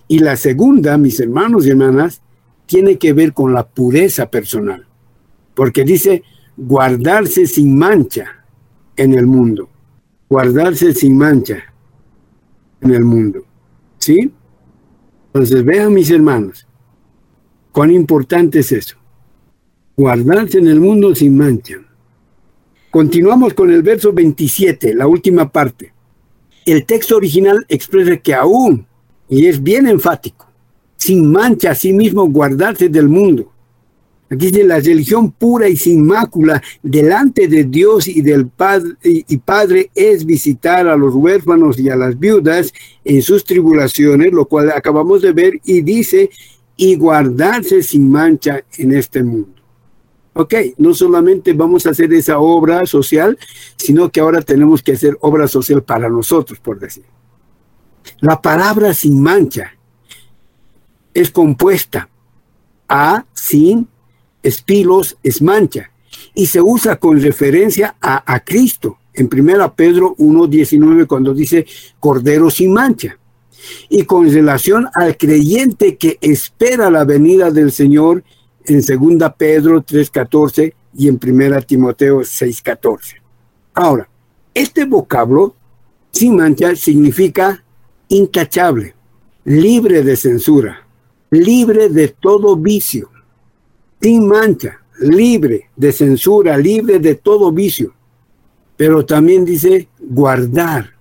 Y 0.07 0.19
la 0.19 0.35
segunda, 0.35 0.97
mis 0.97 1.19
hermanos 1.19 1.65
y 1.65 1.69
hermanas, 1.69 2.21
tiene 2.65 2.97
que 2.97 3.13
ver 3.13 3.33
con 3.33 3.53
la 3.53 3.65
pureza 3.67 4.29
personal, 4.29 4.85
porque 5.53 5.83
dice 5.83 6.23
guardarse 6.57 7.45
sin 7.45 7.77
mancha 7.77 8.43
en 8.95 9.13
el 9.13 9.27
mundo, 9.27 9.69
guardarse 10.29 10.93
sin 10.93 11.17
mancha 11.17 11.63
en 12.81 12.93
el 12.93 13.03
mundo. 13.03 13.45
¿Sí? 13.97 14.31
Entonces 15.27 15.63
vean 15.63 15.93
mis 15.93 16.09
hermanos, 16.09 16.66
cuán 17.77 17.91
importante 17.91 18.57
es 18.57 18.71
eso, 18.71 18.97
guardarse 19.95 20.57
en 20.57 20.65
el 20.65 20.79
mundo 20.79 21.13
sin 21.13 21.37
mancha. 21.37 21.75
Continuamos 22.89 23.53
con 23.53 23.69
el 23.69 23.83
verso 23.83 24.11
27, 24.11 24.95
la 24.95 25.05
última 25.05 25.47
parte. 25.51 25.93
El 26.65 26.87
texto 26.87 27.17
original 27.17 27.63
expresa 27.69 28.17
que 28.17 28.33
aún, 28.33 28.87
y 29.29 29.45
es 29.45 29.61
bien 29.61 29.85
enfático, 29.85 30.47
sin 30.95 31.31
mancha 31.31 31.69
a 31.69 31.75
sí 31.75 31.93
mismo 31.93 32.27
guardarse 32.27 32.89
del 32.89 33.09
mundo. 33.09 33.53
Aquí 34.27 34.47
dice 34.47 34.63
la 34.63 34.79
religión 34.79 35.31
pura 35.31 35.69
y 35.69 35.77
sin 35.77 36.03
mácula 36.03 36.59
delante 36.81 37.47
de 37.47 37.63
Dios 37.63 38.07
y 38.07 38.21
del 38.21 38.47
padre, 38.47 38.95
y 39.03 39.37
Padre 39.37 39.91
es 39.93 40.25
visitar 40.25 40.87
a 40.87 40.97
los 40.97 41.13
huérfanos 41.13 41.77
y 41.79 41.89
a 41.89 41.95
las 41.95 42.17
viudas 42.17 42.73
en 43.05 43.21
sus 43.21 43.43
tribulaciones, 43.43 44.33
lo 44.33 44.45
cual 44.45 44.71
acabamos 44.71 45.21
de 45.21 45.31
ver, 45.31 45.59
y 45.63 45.81
dice, 45.81 46.31
y 46.77 46.95
guardarse 46.95 47.81
sin 47.81 48.09
mancha 48.09 48.63
en 48.77 48.93
este 48.93 49.23
mundo. 49.23 49.57
Ok, 50.33 50.53
no 50.77 50.93
solamente 50.93 51.53
vamos 51.53 51.87
a 51.87 51.89
hacer 51.89 52.13
esa 52.13 52.37
obra 52.37 52.85
social, 52.85 53.37
sino 53.75 54.11
que 54.11 54.19
ahora 54.19 54.43
tenemos 54.43 54.83
que 54.83 54.91
hacer 54.91 55.17
obra 55.21 55.47
social 55.47 55.83
para 55.83 56.07
nosotros, 56.09 56.59
por 56.59 56.79
decir. 56.79 57.05
La 58.19 58.39
palabra 58.39 58.93
sin 58.93 59.19
mancha 59.19 59.73
es 61.11 61.31
compuesta 61.31 62.07
a, 62.87 63.25
sin, 63.33 63.87
espilos, 64.43 65.17
es 65.23 65.41
mancha, 65.41 65.91
y 66.35 66.45
se 66.45 66.61
usa 66.61 66.97
con 66.97 67.19
referencia 67.19 67.97
a, 67.99 68.31
a 68.31 68.39
Cristo. 68.41 68.99
En 69.15 69.27
1 69.31 69.73
Pedro 69.73 70.15
1.19 70.17 71.07
cuando 71.07 71.33
dice 71.33 71.65
Cordero 71.99 72.51
sin 72.51 72.71
mancha. 72.71 73.17
Y 73.89 74.03
con 74.03 74.31
relación 74.31 74.87
al 74.93 75.17
creyente 75.17 75.97
que 75.97 76.17
espera 76.21 76.89
la 76.89 77.03
venida 77.03 77.51
del 77.51 77.71
Señor 77.71 78.23
en 78.65 78.81
2 78.81 79.31
Pedro 79.37 79.83
3.14 79.83 80.73
y 80.97 81.07
en 81.07 81.19
1 81.21 81.61
Timoteo 81.61 82.19
6.14. 82.19 83.21
Ahora, 83.73 84.09
este 84.53 84.85
vocablo, 84.85 85.55
sin 86.11 86.35
mancha, 86.35 86.75
significa 86.75 87.63
intachable, 88.09 88.95
libre 89.43 90.01
de 90.03 90.15
censura, 90.15 90.87
libre 91.29 91.89
de 91.89 92.07
todo 92.07 92.55
vicio, 92.55 93.09
sin 94.01 94.27
mancha, 94.27 94.81
libre 94.99 95.69
de 95.75 95.91
censura, 95.91 96.57
libre 96.57 96.99
de 96.99 97.15
todo 97.15 97.51
vicio. 97.51 97.93
Pero 98.75 99.05
también 99.05 99.45
dice 99.45 99.87
guardar. 99.99 100.96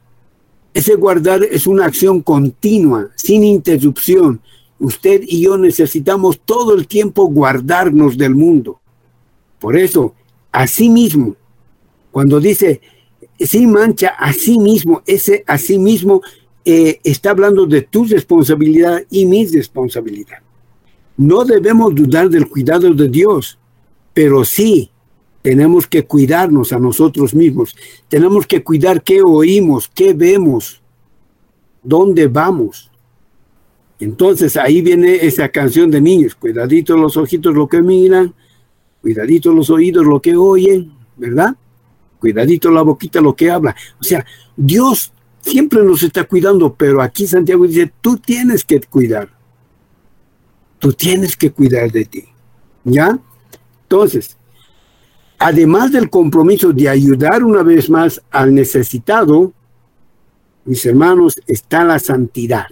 Ese 0.77 0.95
guardar 0.95 1.43
es 1.43 1.67
una 1.67 1.87
acción 1.87 2.21
continua, 2.21 3.09
sin 3.17 3.45
interrupción, 3.45 4.41
Usted 4.79 5.23
y 5.27 5.41
yo 5.43 5.57
necesitamos 5.57 6.41
todo 6.45 6.75
el 6.75 6.87
tiempo 6.87 7.27
guardarnos 7.27 8.19
del 8.19 8.35
mundo. 8.35 8.79
Por 9.59 9.77
eso, 9.77 10.15
así 10.53 10.91
mismo, 10.91 11.35
cuando 12.11 12.39
dice 12.41 12.81
sin 13.39 13.73
mancha, 13.73 14.09
así 14.19 14.59
mismo, 14.59 15.03
ese 15.07 15.45
así 15.47 15.79
mismo 15.79 16.21
eh, 16.65 17.01
está 17.05 17.31
hablando 17.31 17.67
de 17.67 17.83
tu 17.83 18.05
responsabilidad 18.05 19.03
y 19.11 19.25
mi 19.25 19.47
responsabilidad. 19.47 20.39
No 21.17 21.45
debemos 21.45 21.95
dudar 21.95 22.29
del 22.29 22.49
cuidado 22.49 22.93
de 22.93 23.09
Dios, 23.09 23.59
pero 24.13 24.45
sí 24.45 24.91
tenemos 25.47 25.87
que 25.87 26.05
cuidarnos 26.05 26.73
a 26.73 26.81
nosotros 26.81 27.33
mismos. 27.33 27.77
Tenemos 28.09 28.49
que 28.49 28.65
cuidar 28.65 29.01
qué 29.05 29.23
oímos, 29.23 29.89
qué 29.95 30.13
vemos, 30.13 30.83
dónde 31.85 32.27
vamos. 32.27 32.91
Entonces 34.01 34.57
ahí 34.57 34.83
viene 34.83 35.25
esa 35.25 35.49
canción 35.49 35.89
de 35.89 36.01
niños, 36.01 36.35
cuidadito 36.35 36.97
los 36.97 37.17
ojitos 37.17 37.55
lo 37.55 37.69
que 37.69 37.81
miran, 37.81 38.35
cuidadito 39.01 39.53
los 39.53 39.71
oídos 39.71 40.05
lo 40.05 40.21
que 40.21 40.35
oyen, 40.35 40.93
¿verdad? 41.17 41.55
Cuidadito 42.19 42.73
la 42.73 42.83
boquita 42.83 43.21
lo 43.21 43.37
que 43.37 43.49
habla. 43.49 43.77
O 44.01 44.03
sea, 44.03 44.27
Dios 44.57 45.13
siempre 45.43 45.81
nos 45.85 46.03
está 46.03 46.25
cuidando, 46.25 46.75
pero 46.75 47.01
aquí 47.01 47.25
Santiago 47.25 47.69
dice, 47.69 47.93
tú 48.01 48.17
tienes 48.17 48.65
que 48.65 48.81
cuidar. 48.81 49.29
Tú 50.81 50.93
tienes 50.93 51.37
que 51.37 51.53
cuidar 51.53 51.93
de 51.93 52.05
ti. 52.05 52.25
¿Ya? 52.83 53.17
Entonces, 53.83 54.36
además 55.39 55.93
del 55.93 56.11
compromiso 56.11 56.73
de 56.73 56.89
ayudar 56.89 57.45
una 57.45 57.63
vez 57.63 57.91
más 57.91 58.23
al 58.31 58.55
necesitado, 58.55 59.53
mis 60.65 60.85
hermanos, 60.85 61.35
está 61.47 61.85
la 61.85 61.99
santidad 61.99 62.67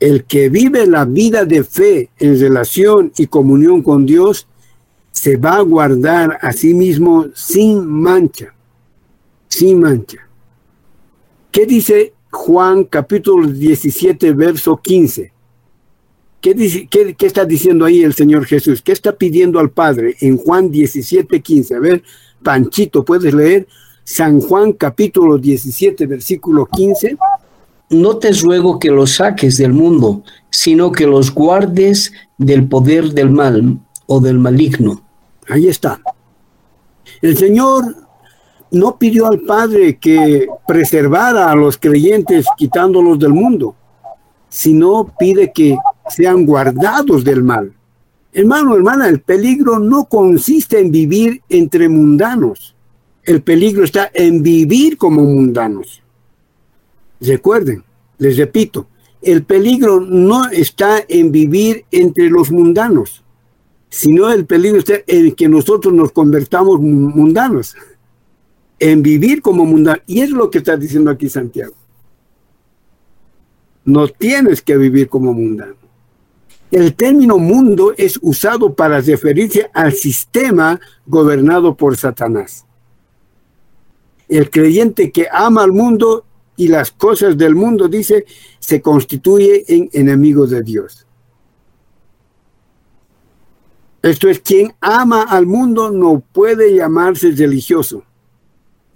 el 0.00 0.24
que 0.24 0.48
vive 0.48 0.86
la 0.86 1.04
vida 1.04 1.44
de 1.44 1.64
fe 1.64 2.10
en 2.18 2.38
relación 2.38 3.12
y 3.16 3.26
comunión 3.26 3.82
con 3.82 4.04
Dios, 4.04 4.46
se 5.10 5.36
va 5.36 5.56
a 5.56 5.62
guardar 5.62 6.38
a 6.42 6.52
sí 6.52 6.74
mismo 6.74 7.26
sin 7.34 7.86
mancha, 7.86 8.54
sin 9.48 9.80
mancha. 9.80 10.28
¿Qué 11.50 11.64
dice 11.64 12.12
Juan 12.30 12.84
capítulo 12.84 13.46
17, 13.48 14.32
verso 14.32 14.76
15? 14.76 15.32
¿Qué, 16.40 16.54
dice, 16.54 16.88
qué, 16.88 17.14
está 17.20 17.44
diciendo 17.44 17.84
ahí 17.84 18.02
el 18.02 18.14
Señor 18.14 18.44
Jesús? 18.44 18.82
¿Qué 18.82 18.92
está 18.92 19.12
pidiendo 19.12 19.58
al 19.58 19.70
Padre 19.70 20.16
en 20.20 20.36
Juan 20.36 20.70
17, 20.70 21.40
15? 21.40 21.74
A 21.74 21.80
ver, 21.80 22.02
Panchito, 22.42 23.04
¿puedes 23.04 23.34
leer? 23.34 23.66
San 24.04 24.40
Juan 24.40 24.72
capítulo 24.72 25.38
17, 25.38 26.06
versículo 26.06 26.66
15 26.66 27.16
no 27.90 28.16
te 28.16 28.32
ruego 28.32 28.78
que 28.78 28.90
los 28.90 29.16
saques 29.16 29.58
del 29.58 29.72
mundo, 29.72 30.22
sino 30.50 30.90
que 30.90 31.06
los 31.06 31.32
guardes 31.32 32.12
del 32.36 32.66
poder 32.68 33.12
del 33.12 33.30
mal 33.30 33.78
o 34.06 34.20
del 34.20 34.38
maligno. 34.38 35.02
Ahí 35.48 35.68
está. 35.68 36.00
El 37.22 37.36
Señor 37.36 37.84
no 38.72 38.96
pidió 38.98 39.26
al 39.26 39.40
Padre 39.40 39.98
que 39.98 40.48
preservara 40.66 41.50
a 41.50 41.54
los 41.54 41.78
creyentes 41.78 42.46
quitándolos 42.56 43.18
del 43.18 43.32
mundo, 43.32 43.74
sino 44.48 45.12
pide 45.18 45.52
que 45.52 45.76
sean 46.08 46.46
guardados 46.46 47.24
del 47.24 47.42
mal. 47.42 47.72
Hermano, 48.32 48.74
hermana, 48.74 49.08
el 49.08 49.20
peligro 49.20 49.78
no 49.78 50.04
consiste 50.04 50.78
en 50.78 50.90
vivir 50.90 51.42
entre 51.48 51.88
mundanos. 51.88 52.76
El 53.22 53.42
peligro 53.42 53.82
está 53.82 54.10
en 54.12 54.42
vivir 54.42 54.98
como 54.98 55.22
mundanos. 55.22 56.02
Recuerden, 57.20 57.82
les 58.18 58.36
repito, 58.36 58.88
el 59.22 59.44
peligro 59.44 60.00
no 60.00 60.48
está 60.50 61.02
en 61.08 61.32
vivir 61.32 61.86
entre 61.90 62.28
los 62.28 62.52
mundanos, 62.52 63.24
sino 63.88 64.30
el 64.30 64.44
peligro 64.44 64.78
está 64.78 64.96
en 65.06 65.32
que 65.32 65.48
nosotros 65.48 65.94
nos 65.94 66.12
convertamos 66.12 66.78
mundanos, 66.78 67.74
en 68.78 69.02
vivir 69.02 69.40
como 69.40 69.64
mundanos. 69.64 70.02
Y 70.06 70.20
es 70.20 70.30
lo 70.30 70.50
que 70.50 70.58
está 70.58 70.76
diciendo 70.76 71.10
aquí 71.10 71.28
Santiago. 71.28 71.74
No 73.84 74.08
tienes 74.08 74.60
que 74.60 74.76
vivir 74.76 75.08
como 75.08 75.32
mundano. 75.32 75.85
El 76.70 76.94
término 76.94 77.38
mundo 77.38 77.94
es 77.96 78.18
usado 78.22 78.74
para 78.74 79.00
referirse 79.00 79.70
al 79.72 79.92
sistema 79.92 80.80
gobernado 81.06 81.76
por 81.76 81.96
Satanás. 81.96 82.64
El 84.28 84.50
creyente 84.50 85.12
que 85.12 85.28
ama 85.30 85.62
al 85.62 85.72
mundo 85.72 86.24
y 86.56 86.68
las 86.68 86.90
cosas 86.90 87.36
del 87.36 87.54
mundo, 87.54 87.86
dice, 87.86 88.24
se 88.58 88.80
constituye 88.80 89.64
en 89.68 89.88
enemigo 89.92 90.46
de 90.46 90.62
Dios. 90.62 91.06
Esto 94.02 94.28
es, 94.28 94.40
quien 94.40 94.74
ama 94.80 95.22
al 95.22 95.46
mundo 95.46 95.90
no 95.90 96.22
puede 96.32 96.74
llamarse 96.74 97.32
religioso 97.32 98.04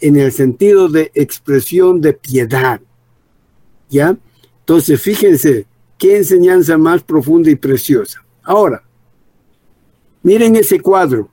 en 0.01 0.17
el 0.17 0.33
sentido 0.33 0.89
de 0.89 1.11
expresión 1.15 2.01
de 2.01 2.15
piedad. 2.15 2.81
¿Ya? 3.89 4.17
Entonces, 4.61 5.01
fíjense, 5.01 5.67
qué 6.01 6.17
enseñanza 6.17 6.79
más 6.79 7.03
profunda 7.03 7.51
y 7.51 7.57
preciosa. 7.57 8.25
Ahora, 8.43 8.83
miren 10.23 10.57
ese 10.57 10.81
cuadro. 10.81 11.29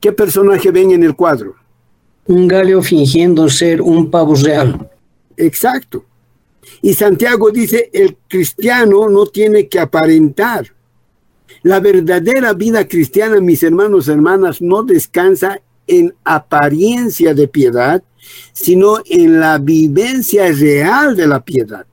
¿Qué 0.00 0.12
personaje 0.12 0.70
ven 0.70 0.92
en 0.92 1.02
el 1.02 1.16
cuadro? 1.16 1.56
Un 2.26 2.46
gallo 2.46 2.80
fingiendo 2.80 3.48
ser 3.48 3.82
un 3.82 4.08
pavo 4.08 4.36
real. 4.36 4.88
Exacto. 5.36 6.04
Y 6.80 6.94
Santiago 6.94 7.50
dice, 7.50 7.90
el 7.92 8.16
cristiano 8.28 9.08
no 9.08 9.26
tiene 9.26 9.68
que 9.68 9.80
aparentar. 9.80 10.72
La 11.62 11.80
verdadera 11.80 12.52
vida 12.52 12.86
cristiana, 12.86 13.40
mis 13.40 13.64
hermanos 13.64 14.06
y 14.06 14.12
hermanas, 14.12 14.62
no 14.62 14.84
descansa 14.84 15.60
en 15.88 16.14
apariencia 16.22 17.34
de 17.34 17.48
piedad, 17.48 18.00
sino 18.52 18.98
en 19.06 19.40
la 19.40 19.58
vivencia 19.58 20.52
real 20.52 21.16
de 21.16 21.26
la 21.26 21.44
piedad. 21.44 21.84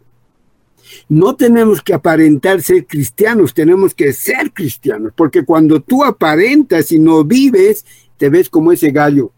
No 1.10 1.36
tenemos 1.36 1.82
que 1.82 1.94
aparentar 1.94 2.62
ser 2.62 2.86
cristianos, 2.86 3.54
tenemos 3.54 3.94
que 3.94 4.14
ser 4.14 4.52
cristianos, 4.52 5.14
porque 5.16 5.46
cuando 5.46 5.82
tú 5.82 6.04
aparentas 6.04 6.91
y 6.91 7.00
no 7.00 7.24
vives, 7.24 7.86
te 8.18 8.30
ves 8.30 8.50
como 8.50 8.72
ese 8.72 8.91
gallo. 8.91 9.32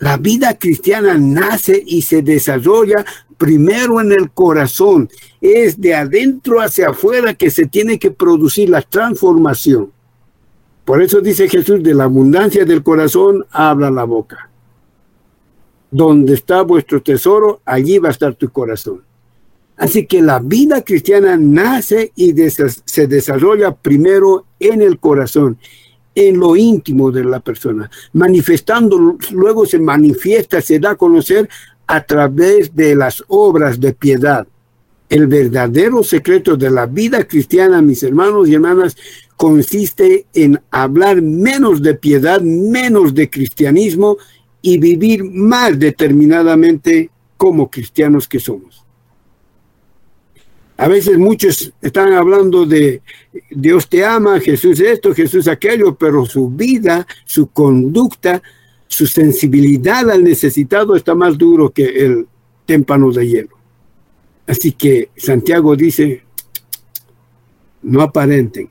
La 0.00 0.16
vida 0.16 0.58
cristiana 0.58 1.16
nace 1.18 1.82
y 1.86 2.02
se 2.02 2.22
desarrolla 2.22 3.04
primero 3.36 4.00
en 4.00 4.12
el 4.12 4.30
corazón. 4.30 5.08
Es 5.40 5.80
de 5.80 5.94
adentro 5.94 6.60
hacia 6.60 6.90
afuera 6.90 7.34
que 7.34 7.50
se 7.50 7.66
tiene 7.66 7.98
que 7.98 8.10
producir 8.10 8.68
la 8.68 8.82
transformación. 8.82 9.92
Por 10.84 11.02
eso 11.02 11.20
dice 11.20 11.48
Jesús, 11.48 11.82
de 11.82 11.94
la 11.94 12.04
abundancia 12.04 12.64
del 12.64 12.82
corazón 12.82 13.44
habla 13.50 13.90
la 13.90 14.04
boca. 14.04 14.50
Donde 15.90 16.34
está 16.34 16.62
vuestro 16.62 17.02
tesoro, 17.02 17.60
allí 17.64 17.98
va 17.98 18.08
a 18.08 18.12
estar 18.12 18.34
tu 18.34 18.50
corazón. 18.50 19.02
Así 19.78 20.06
que 20.06 20.20
la 20.20 20.40
vida 20.40 20.82
cristiana 20.82 21.36
nace 21.36 22.10
y 22.16 22.34
se 22.84 23.06
desarrolla 23.06 23.76
primero 23.76 24.44
en 24.58 24.82
el 24.82 24.98
corazón, 24.98 25.56
en 26.16 26.40
lo 26.40 26.56
íntimo 26.56 27.12
de 27.12 27.24
la 27.24 27.38
persona, 27.38 27.88
manifestando, 28.12 29.16
luego 29.30 29.66
se 29.66 29.78
manifiesta, 29.78 30.60
se 30.60 30.80
da 30.80 30.90
a 30.90 30.96
conocer 30.96 31.48
a 31.86 32.02
través 32.02 32.74
de 32.74 32.96
las 32.96 33.22
obras 33.28 33.78
de 33.78 33.92
piedad. 33.92 34.48
El 35.08 35.28
verdadero 35.28 36.02
secreto 36.02 36.56
de 36.56 36.70
la 36.70 36.86
vida 36.86 37.22
cristiana, 37.22 37.80
mis 37.80 38.02
hermanos 38.02 38.48
y 38.48 38.54
hermanas, 38.54 38.96
consiste 39.36 40.26
en 40.34 40.60
hablar 40.72 41.22
menos 41.22 41.80
de 41.80 41.94
piedad, 41.94 42.40
menos 42.40 43.14
de 43.14 43.30
cristianismo 43.30 44.16
y 44.60 44.76
vivir 44.78 45.22
más 45.22 45.78
determinadamente 45.78 47.10
como 47.36 47.70
cristianos 47.70 48.26
que 48.26 48.40
somos. 48.40 48.87
A 50.78 50.86
veces 50.86 51.18
muchos 51.18 51.72
están 51.82 52.12
hablando 52.12 52.64
de 52.64 53.02
Dios 53.50 53.88
te 53.88 54.04
ama, 54.04 54.38
Jesús 54.38 54.78
esto, 54.78 55.12
Jesús 55.12 55.48
aquello, 55.48 55.96
pero 55.96 56.24
su 56.24 56.48
vida, 56.48 57.04
su 57.24 57.48
conducta, 57.48 58.40
su 58.86 59.08
sensibilidad 59.08 60.08
al 60.08 60.22
necesitado 60.22 60.94
está 60.94 61.16
más 61.16 61.36
duro 61.36 61.70
que 61.70 61.84
el 61.84 62.28
témpano 62.64 63.10
de 63.10 63.26
hielo. 63.26 63.56
Así 64.46 64.70
que 64.70 65.10
Santiago 65.16 65.74
dice, 65.74 66.22
no 67.82 68.00
aparenten, 68.00 68.70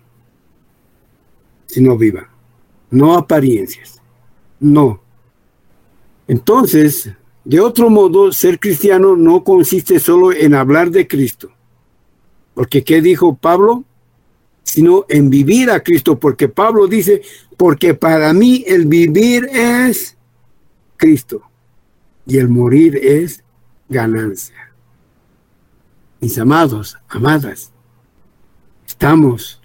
sino 1.65 1.97
viva. 1.97 2.29
No 2.89 3.15
apariencias. 3.15 4.01
No. 4.61 5.01
Entonces, 6.25 7.11
de 7.43 7.59
otro 7.59 7.89
modo, 7.89 8.31
ser 8.31 8.61
cristiano 8.61 9.17
no 9.17 9.43
consiste 9.43 9.99
solo 9.99 10.31
en 10.31 10.55
hablar 10.55 10.89
de 10.89 11.05
Cristo. 11.05 11.51
Porque 12.57 12.83
¿qué 12.83 13.03
dijo 13.03 13.35
Pablo? 13.35 13.83
Sino 14.63 15.05
en 15.09 15.29
vivir 15.29 15.69
a 15.69 15.83
Cristo. 15.83 16.17
Porque 16.19 16.49
Pablo 16.49 16.87
dice, 16.87 17.21
porque 17.55 17.93
para 17.93 18.33
mí 18.33 18.63
el 18.65 18.87
vivir 18.87 19.45
es 19.45 20.17
Cristo 20.97 21.43
y 22.25 22.39
el 22.39 22.49
morir 22.49 22.97
es 22.97 23.43
ganancia. 23.87 24.73
Mis 26.19 26.35
amados, 26.39 26.97
amadas, 27.07 27.71
estamos 28.87 29.61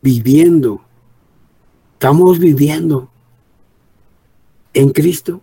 viviendo 0.00 0.86
Estamos 1.96 2.38
viviendo 2.38 3.10
en 4.74 4.90
Cristo. 4.90 5.40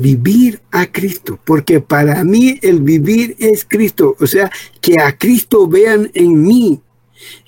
Vivir 0.00 0.60
a 0.70 0.86
Cristo, 0.86 1.38
porque 1.44 1.80
para 1.80 2.24
mí 2.24 2.58
el 2.62 2.80
vivir 2.80 3.36
es 3.38 3.64
Cristo. 3.64 4.16
O 4.20 4.26
sea, 4.26 4.50
que 4.80 5.00
a 5.00 5.16
Cristo 5.16 5.66
vean 5.68 6.10
en 6.14 6.42
mí, 6.42 6.80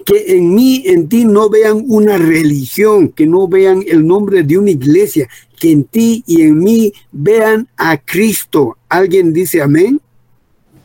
que 0.04 0.36
en 0.36 0.54
mí, 0.54 0.82
en 0.86 1.08
ti 1.08 1.24
no 1.24 1.48
vean 1.48 1.84
una 1.86 2.18
religión, 2.18 3.08
que 3.08 3.26
no 3.26 3.48
vean 3.48 3.82
el 3.86 4.06
nombre 4.06 4.42
de 4.42 4.58
una 4.58 4.70
iglesia, 4.70 5.28
que 5.58 5.72
en 5.72 5.84
ti 5.84 6.22
y 6.26 6.42
en 6.42 6.58
mí 6.58 6.92
vean 7.10 7.68
a 7.76 7.96
Cristo. 7.96 8.76
¿Alguien 8.88 9.32
dice 9.32 9.62
amén? 9.62 10.00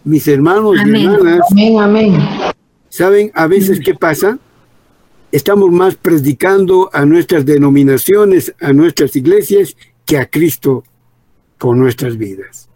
Mis 0.04 0.28
hermanos 0.28 0.78
y 0.78 1.04
hermanas. 1.04 1.42
Amén, 1.52 1.80
amén. 1.80 2.14
¿Saben 2.90 3.32
a 3.34 3.48
veces 3.48 3.80
qué 3.84 3.94
pasa? 3.94 4.40
estamos 5.32 5.72
más 5.72 5.96
predicando 5.96 6.90
a 6.94 7.06
nuestras 7.06 7.46
denominaciones, 7.46 8.54
a 8.60 8.74
nuestras 8.74 9.16
iglesias, 9.16 9.76
que 10.06 10.18
a 10.18 10.26
Cristo 10.26 10.84
con 11.58 11.80
nuestras 11.80 12.18
vidas. 12.18 12.70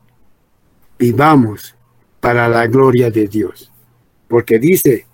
Vivamos 0.98 1.76
para 2.20 2.48
la 2.48 2.68
gloria 2.68 3.10
de 3.10 3.28
Dios. 3.28 3.72
Porque 4.28 4.60
dice, 4.60 5.06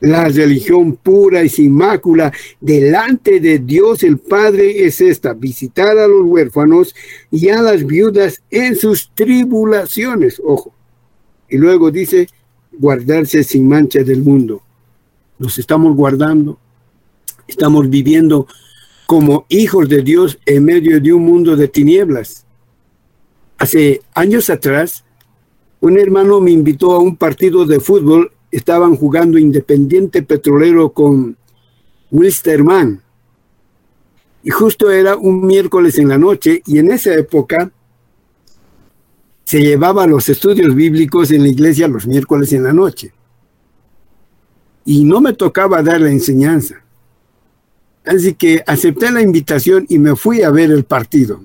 la 0.00 0.28
religión 0.28 0.96
pura 0.96 1.42
y 1.42 1.48
sin 1.48 1.72
mácula 1.72 2.32
delante 2.60 3.40
de 3.40 3.58
Dios 3.58 4.02
el 4.02 4.18
Padre 4.18 4.84
es 4.86 5.00
esta, 5.00 5.34
visitar 5.34 5.98
a 5.98 6.06
los 6.06 6.24
huérfanos 6.24 6.94
y 7.30 7.48
a 7.48 7.62
las 7.62 7.84
viudas 7.84 8.42
en 8.50 8.76
sus 8.76 9.10
tribulaciones. 9.14 10.40
Ojo. 10.44 10.72
Y 11.48 11.58
luego 11.58 11.90
dice, 11.90 12.28
guardarse 12.72 13.44
sin 13.44 13.68
mancha 13.68 14.02
del 14.02 14.22
mundo. 14.22 14.62
Nos 15.38 15.58
estamos 15.58 15.94
guardando 15.96 16.58
Estamos 17.46 17.90
viviendo 17.90 18.46
como 19.06 19.44
hijos 19.48 19.88
de 19.88 20.02
Dios 20.02 20.38
en 20.46 20.64
medio 20.64 21.00
de 21.00 21.12
un 21.12 21.24
mundo 21.24 21.56
de 21.56 21.68
tinieblas. 21.68 22.46
Hace 23.58 24.02
años 24.14 24.50
atrás, 24.50 25.04
un 25.80 25.98
hermano 25.98 26.40
me 26.40 26.50
invitó 26.50 26.92
a 26.92 26.98
un 26.98 27.16
partido 27.16 27.66
de 27.66 27.80
fútbol. 27.80 28.32
Estaban 28.50 28.96
jugando 28.96 29.38
Independiente 29.38 30.22
Petrolero 30.22 30.92
con 30.92 31.36
Wilstermann. 32.10 33.02
Y 34.42 34.50
justo 34.50 34.90
era 34.90 35.16
un 35.16 35.46
miércoles 35.46 35.98
en 35.98 36.08
la 36.08 36.18
noche 36.18 36.62
y 36.66 36.78
en 36.78 36.92
esa 36.92 37.14
época 37.14 37.70
se 39.44 39.60
llevaba 39.60 40.06
los 40.06 40.28
estudios 40.28 40.74
bíblicos 40.74 41.30
en 41.30 41.42
la 41.42 41.48
iglesia 41.48 41.88
los 41.88 42.06
miércoles 42.06 42.52
en 42.52 42.64
la 42.64 42.72
noche. 42.72 43.12
Y 44.84 45.04
no 45.04 45.20
me 45.20 45.32
tocaba 45.32 45.82
dar 45.82 46.00
la 46.00 46.10
enseñanza. 46.10 46.82
Así 48.04 48.34
que 48.34 48.62
acepté 48.66 49.10
la 49.10 49.22
invitación 49.22 49.86
y 49.88 49.98
me 49.98 50.14
fui 50.14 50.42
a 50.42 50.50
ver 50.50 50.70
el 50.70 50.84
partido. 50.84 51.42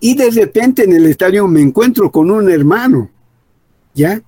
Y 0.00 0.14
de 0.14 0.30
repente 0.30 0.84
en 0.84 0.92
el 0.92 1.06
estadio 1.06 1.46
me 1.48 1.60
encuentro 1.60 2.10
con 2.10 2.30
un 2.30 2.50
hermano, 2.50 3.10
¿ya? 3.94 4.22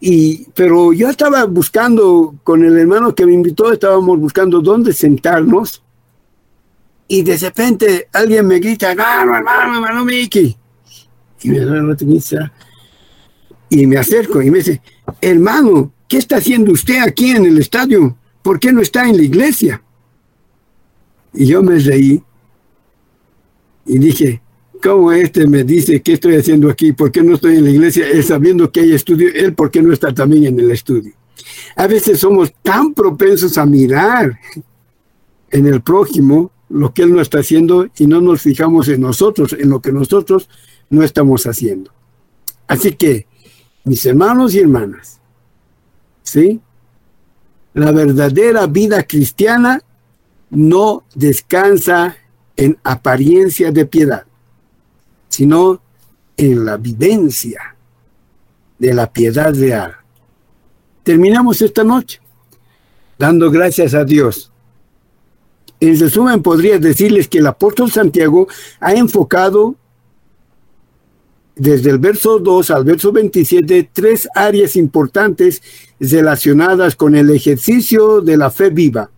Y, 0.00 0.46
pero 0.54 0.92
yo 0.92 1.08
estaba 1.08 1.44
buscando, 1.44 2.34
con 2.44 2.64
el 2.64 2.78
hermano 2.78 3.14
que 3.14 3.26
me 3.26 3.32
invitó, 3.32 3.72
estábamos 3.72 4.18
buscando 4.18 4.60
dónde 4.60 4.92
sentarnos. 4.92 5.82
Y 7.08 7.22
de 7.22 7.36
repente 7.36 8.08
alguien 8.12 8.46
me 8.46 8.58
grita, 8.58 8.92
hermano, 8.92 9.36
hermano, 9.36 9.74
hermano 9.76 10.04
Miki. 10.04 10.56
Y 11.42 11.48
me 11.50 11.60
doy 11.60 11.96
la 12.30 12.52
Y 13.70 13.86
me 13.86 13.98
acerco 13.98 14.42
y 14.42 14.50
me 14.50 14.58
dice, 14.58 14.80
hermano, 15.20 15.92
¿qué 16.08 16.18
está 16.18 16.36
haciendo 16.36 16.72
usted 16.72 17.02
aquí 17.02 17.30
en 17.30 17.46
el 17.46 17.58
estadio? 17.58 18.16
¿Por 18.42 18.60
qué 18.60 18.72
no 18.72 18.82
está 18.82 19.08
en 19.08 19.16
la 19.16 19.22
iglesia? 19.22 19.82
Y 21.32 21.46
yo 21.46 21.62
me 21.62 21.78
reí 21.78 22.22
y 23.84 23.98
dije, 23.98 24.42
¿cómo 24.82 25.12
este 25.12 25.46
me 25.46 25.64
dice 25.64 26.00
qué 26.02 26.14
estoy 26.14 26.36
haciendo 26.36 26.68
aquí? 26.70 26.92
¿Por 26.92 27.10
qué 27.10 27.22
no 27.22 27.34
estoy 27.34 27.56
en 27.56 27.64
la 27.64 27.70
iglesia? 27.70 28.08
Él 28.08 28.24
sabiendo 28.24 28.70
que 28.70 28.80
hay 28.80 28.92
estudio, 28.92 29.28
él, 29.34 29.54
¿por 29.54 29.70
qué 29.70 29.82
no 29.82 29.92
está 29.92 30.12
también 30.12 30.46
en 30.46 30.60
el 30.60 30.70
estudio? 30.70 31.12
A 31.76 31.86
veces 31.86 32.20
somos 32.20 32.52
tan 32.62 32.94
propensos 32.94 33.58
a 33.58 33.66
mirar 33.66 34.38
en 35.50 35.66
el 35.66 35.80
prójimo 35.82 36.50
lo 36.68 36.92
que 36.92 37.02
Él 37.02 37.12
no 37.12 37.20
está 37.20 37.38
haciendo 37.38 37.88
y 37.96 38.06
no 38.06 38.20
nos 38.20 38.42
fijamos 38.42 38.88
en 38.88 39.00
nosotros, 39.00 39.52
en 39.52 39.70
lo 39.70 39.80
que 39.80 39.92
nosotros 39.92 40.48
no 40.90 41.02
estamos 41.02 41.46
haciendo. 41.46 41.92
Así 42.66 42.92
que, 42.92 43.26
mis 43.84 44.04
hermanos 44.06 44.54
y 44.54 44.60
hermanas, 44.60 45.20
¿sí? 46.22 46.60
La 47.74 47.92
verdadera 47.92 48.66
vida 48.66 49.02
cristiana 49.04 49.82
no 50.50 51.04
descansa 51.14 52.16
en 52.56 52.78
apariencia 52.82 53.70
de 53.70 53.86
piedad, 53.86 54.25
sino 55.36 55.82
en 56.34 56.64
la 56.64 56.78
vivencia 56.78 57.76
de 58.78 58.94
la 58.94 59.12
piedad 59.12 59.54
real. 59.54 59.94
Terminamos 61.02 61.60
esta 61.60 61.84
noche 61.84 62.22
dando 63.18 63.50
gracias 63.50 63.92
a 63.92 64.02
Dios. 64.02 64.50
En 65.78 66.00
resumen, 66.00 66.42
podría 66.42 66.78
decirles 66.78 67.28
que 67.28 67.36
el 67.36 67.46
apóstol 67.48 67.90
Santiago 67.90 68.48
ha 68.80 68.94
enfocado 68.94 69.76
desde 71.54 71.90
el 71.90 71.98
verso 71.98 72.38
2 72.38 72.70
al 72.70 72.84
verso 72.84 73.12
27 73.12 73.90
tres 73.92 74.26
áreas 74.34 74.74
importantes 74.74 75.60
relacionadas 76.00 76.96
con 76.96 77.14
el 77.14 77.28
ejercicio 77.28 78.22
de 78.22 78.38
la 78.38 78.50
fe 78.50 78.70
viva 78.70 79.10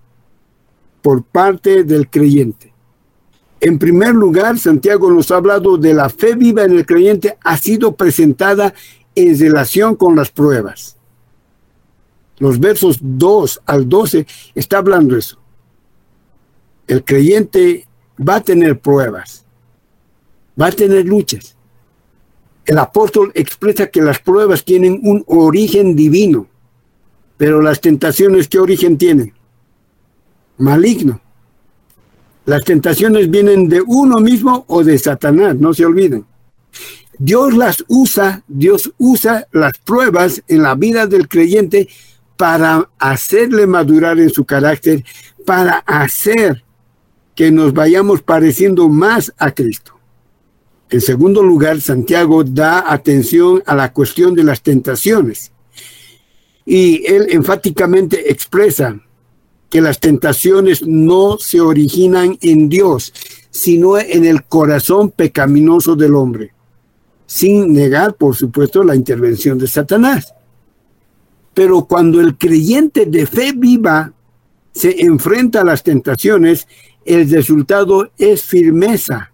por 1.01 1.23
parte 1.23 1.85
del 1.85 2.11
creyente. 2.11 2.68
En 3.61 3.79
primer 3.79 4.15
lugar, 4.15 4.59
Santiago 4.59 5.11
nos 5.11 5.31
ha 5.31 5.37
hablado 5.37 5.77
de 5.77 5.93
la 5.93 6.09
fe 6.09 6.35
viva 6.37 6.65
en 6.65 6.73
el 6.73 6.87
creyente 6.87 7.37
ha 7.43 7.57
sido 7.57 7.97
presentada 7.97 8.73
en 9.15 9.39
relación 9.39 9.97
con 9.97 10.15
las 10.15 10.31
pruebas. 10.31 10.97
Los 12.39 12.61
versos 12.61 12.99
2 13.01 13.63
al 13.67 13.89
12 13.89 14.27
está 14.55 14.79
hablando 14.79 15.17
eso. 15.17 15.39
El 16.87 17.05
creyente 17.05 17.87
va 18.17 18.37
a 18.37 18.41
tener 18.41 18.79
pruebas, 18.79 19.45
va 20.61 20.67
a 20.67 20.73
tener 20.73 21.05
luchas. 21.05 21.57
El 22.65 22.79
apóstol 22.79 23.33
expresa 23.35 23.89
que 23.89 24.03
las 24.03 24.21
pruebas 24.21 24.65
tienen 24.65 25.01
un 25.03 25.25
origen 25.27 25.97
divino, 25.97 26.47
pero 27.37 27.61
las 27.61 27.81
tentaciones, 27.81 28.47
¿qué 28.47 28.61
origen 28.61 28.99
tienen? 28.99 29.35
Maligno. 30.59 31.21
Las 32.49 32.65
tentaciones 32.65 33.29
vienen 33.29 33.69
de 33.69 33.83
uno 33.83 34.21
mismo 34.21 34.65
o 34.69 34.83
de 34.83 34.97
Satanás, 34.97 35.57
no 35.57 35.75
se 35.75 35.85
olviden. 35.85 36.25
Dios 37.19 37.53
las 37.53 37.85
usa, 37.89 38.43
Dios 38.49 38.91
usa 38.97 39.47
las 39.53 39.77
pruebas 39.77 40.43
en 40.49 40.63
la 40.63 40.75
vida 40.75 41.07
del 41.07 41.29
creyente 41.29 41.91
para 42.39 42.89
hacerle 42.99 43.67
madurar 43.67 44.19
en 44.19 44.31
su 44.31 44.47
carácter, 44.47 45.05
para 45.45 45.81
hacer 45.81 46.65
que 47.35 47.51
nos 47.51 47.75
vayamos 47.75 48.23
pareciendo 48.23 48.89
más 48.89 49.31
a 49.37 49.51
Cristo. 49.51 50.01
En 50.89 51.03
segundo 51.03 51.43
lugar, 51.43 51.83
Santiago 51.83 52.45
da 52.45 52.91
atención 52.91 53.63
a 53.67 53.77
la 53.77 53.93
cuestión 53.93 54.35
de 54.35 54.45
las 54.45 54.63
tentaciones. 54.63 55.53
Y 56.65 57.05
él 57.13 57.27
enfáticamente 57.29 58.33
expresa 58.33 58.99
que 59.71 59.81
las 59.81 60.01
tentaciones 60.01 60.87
no 60.87 61.39
se 61.39 61.61
originan 61.61 62.39
en 62.41 62.69
Dios, 62.69 63.13
sino 63.51 63.99
en 63.99 64.25
el 64.25 64.45
corazón 64.45 65.11
pecaminoso 65.11 65.95
del 65.95 66.15
hombre, 66.15 66.53
sin 67.27 67.73
negar, 67.73 68.15
por 68.15 68.35
supuesto, 68.35 68.83
la 68.83 68.95
intervención 68.95 69.59
de 69.59 69.67
Satanás. 69.67 70.33
Pero 71.53 71.85
cuando 71.85 72.21
el 72.21 72.39
creyente 72.39 73.07
de 73.07 73.27
fe 73.27 73.53
viva 73.55 74.13
se 74.73 75.03
enfrenta 75.03 75.61
a 75.61 75.65
las 75.65 75.83
tentaciones, 75.83 76.67
el 77.05 77.29
resultado 77.31 78.11
es 78.17 78.43
firmeza 78.43 79.33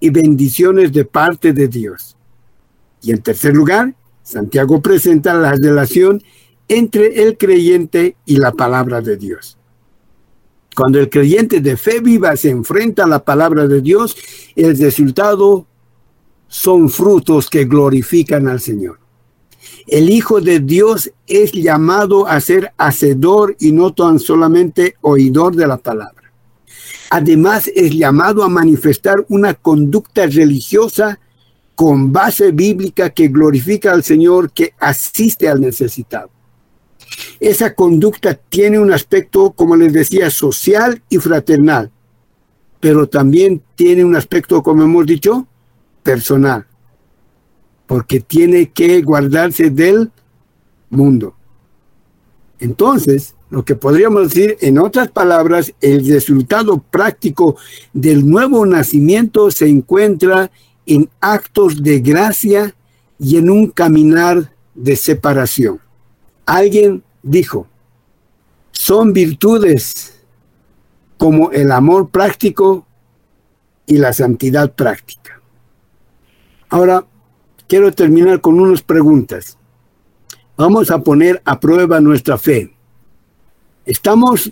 y 0.00 0.10
bendiciones 0.10 0.92
de 0.92 1.04
parte 1.04 1.52
de 1.52 1.68
Dios. 1.68 2.16
Y 3.02 3.10
en 3.10 3.22
tercer 3.22 3.54
lugar, 3.54 3.94
Santiago 4.22 4.80
presenta 4.80 5.34
la 5.34 5.52
relación 5.52 6.22
entre 6.68 7.22
el 7.22 7.36
creyente 7.36 8.16
y 8.24 8.36
la 8.36 8.52
palabra 8.52 9.00
de 9.00 9.16
Dios. 9.16 9.57
Cuando 10.78 11.00
el 11.00 11.10
creyente 11.10 11.60
de 11.60 11.76
fe 11.76 11.98
viva 11.98 12.36
se 12.36 12.50
enfrenta 12.50 13.02
a 13.02 13.08
la 13.08 13.24
palabra 13.24 13.66
de 13.66 13.80
Dios, 13.80 14.16
el 14.54 14.78
resultado 14.78 15.66
son 16.46 16.88
frutos 16.88 17.50
que 17.50 17.64
glorifican 17.64 18.46
al 18.46 18.60
Señor. 18.60 19.00
El 19.88 20.08
Hijo 20.08 20.40
de 20.40 20.60
Dios 20.60 21.10
es 21.26 21.50
llamado 21.50 22.28
a 22.28 22.40
ser 22.40 22.74
hacedor 22.78 23.56
y 23.58 23.72
no 23.72 23.92
tan 23.92 24.20
solamente 24.20 24.94
oidor 25.00 25.56
de 25.56 25.66
la 25.66 25.78
palabra. 25.78 26.32
Además, 27.10 27.68
es 27.74 27.92
llamado 27.92 28.44
a 28.44 28.48
manifestar 28.48 29.26
una 29.30 29.54
conducta 29.54 30.26
religiosa 30.26 31.18
con 31.74 32.12
base 32.12 32.52
bíblica 32.52 33.10
que 33.10 33.26
glorifica 33.26 33.90
al 33.90 34.04
Señor, 34.04 34.52
que 34.52 34.74
asiste 34.78 35.48
al 35.48 35.60
necesitado. 35.60 36.37
Esa 37.40 37.74
conducta 37.74 38.34
tiene 38.34 38.78
un 38.78 38.92
aspecto, 38.92 39.52
como 39.52 39.76
les 39.76 39.92
decía, 39.92 40.30
social 40.30 41.02
y 41.08 41.18
fraternal, 41.18 41.90
pero 42.80 43.08
también 43.08 43.62
tiene 43.74 44.04
un 44.04 44.16
aspecto, 44.16 44.62
como 44.62 44.84
hemos 44.84 45.06
dicho, 45.06 45.46
personal, 46.02 46.66
porque 47.86 48.20
tiene 48.20 48.70
que 48.70 49.02
guardarse 49.02 49.70
del 49.70 50.10
mundo. 50.90 51.34
Entonces, 52.60 53.34
lo 53.50 53.64
que 53.64 53.74
podríamos 53.74 54.28
decir, 54.28 54.56
en 54.60 54.78
otras 54.78 55.10
palabras, 55.10 55.72
el 55.80 56.06
resultado 56.06 56.78
práctico 56.78 57.56
del 57.92 58.28
nuevo 58.28 58.66
nacimiento 58.66 59.50
se 59.50 59.68
encuentra 59.68 60.50
en 60.86 61.08
actos 61.20 61.82
de 61.82 62.00
gracia 62.00 62.74
y 63.18 63.36
en 63.36 63.50
un 63.50 63.68
caminar 63.70 64.52
de 64.74 64.96
separación. 64.96 65.80
Alguien 66.48 67.04
dijo, 67.22 67.66
son 68.72 69.12
virtudes 69.12 70.18
como 71.18 71.52
el 71.52 71.70
amor 71.70 72.08
práctico 72.08 72.86
y 73.84 73.98
la 73.98 74.14
santidad 74.14 74.72
práctica. 74.72 75.42
Ahora, 76.70 77.04
quiero 77.66 77.92
terminar 77.92 78.40
con 78.40 78.58
unas 78.60 78.80
preguntas. 78.80 79.58
Vamos 80.56 80.90
a 80.90 81.02
poner 81.02 81.42
a 81.44 81.60
prueba 81.60 82.00
nuestra 82.00 82.38
fe. 82.38 82.74
Estamos 83.84 84.50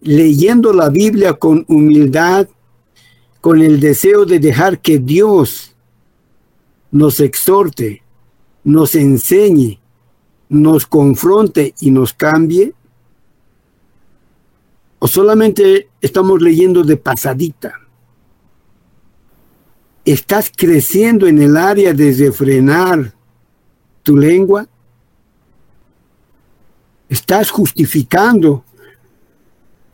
leyendo 0.00 0.72
la 0.72 0.88
Biblia 0.88 1.34
con 1.34 1.64
humildad, 1.68 2.48
con 3.40 3.62
el 3.62 3.78
deseo 3.78 4.24
de 4.24 4.40
dejar 4.40 4.80
que 4.80 4.98
Dios 4.98 5.76
nos 6.90 7.20
exhorte, 7.20 8.02
nos 8.64 8.96
enseñe 8.96 9.78
nos 10.48 10.86
confronte 10.86 11.74
y 11.80 11.90
nos 11.90 12.12
cambie? 12.12 12.74
¿O 14.98 15.06
solamente 15.06 15.88
estamos 16.00 16.40
leyendo 16.40 16.82
de 16.82 16.96
pasadita? 16.96 17.80
¿Estás 20.04 20.50
creciendo 20.54 21.26
en 21.26 21.40
el 21.40 21.56
área 21.56 21.92
de 21.92 22.12
refrenar 22.12 23.12
tu 24.02 24.16
lengua? 24.16 24.66
¿Estás 27.08 27.50
justificando 27.50 28.64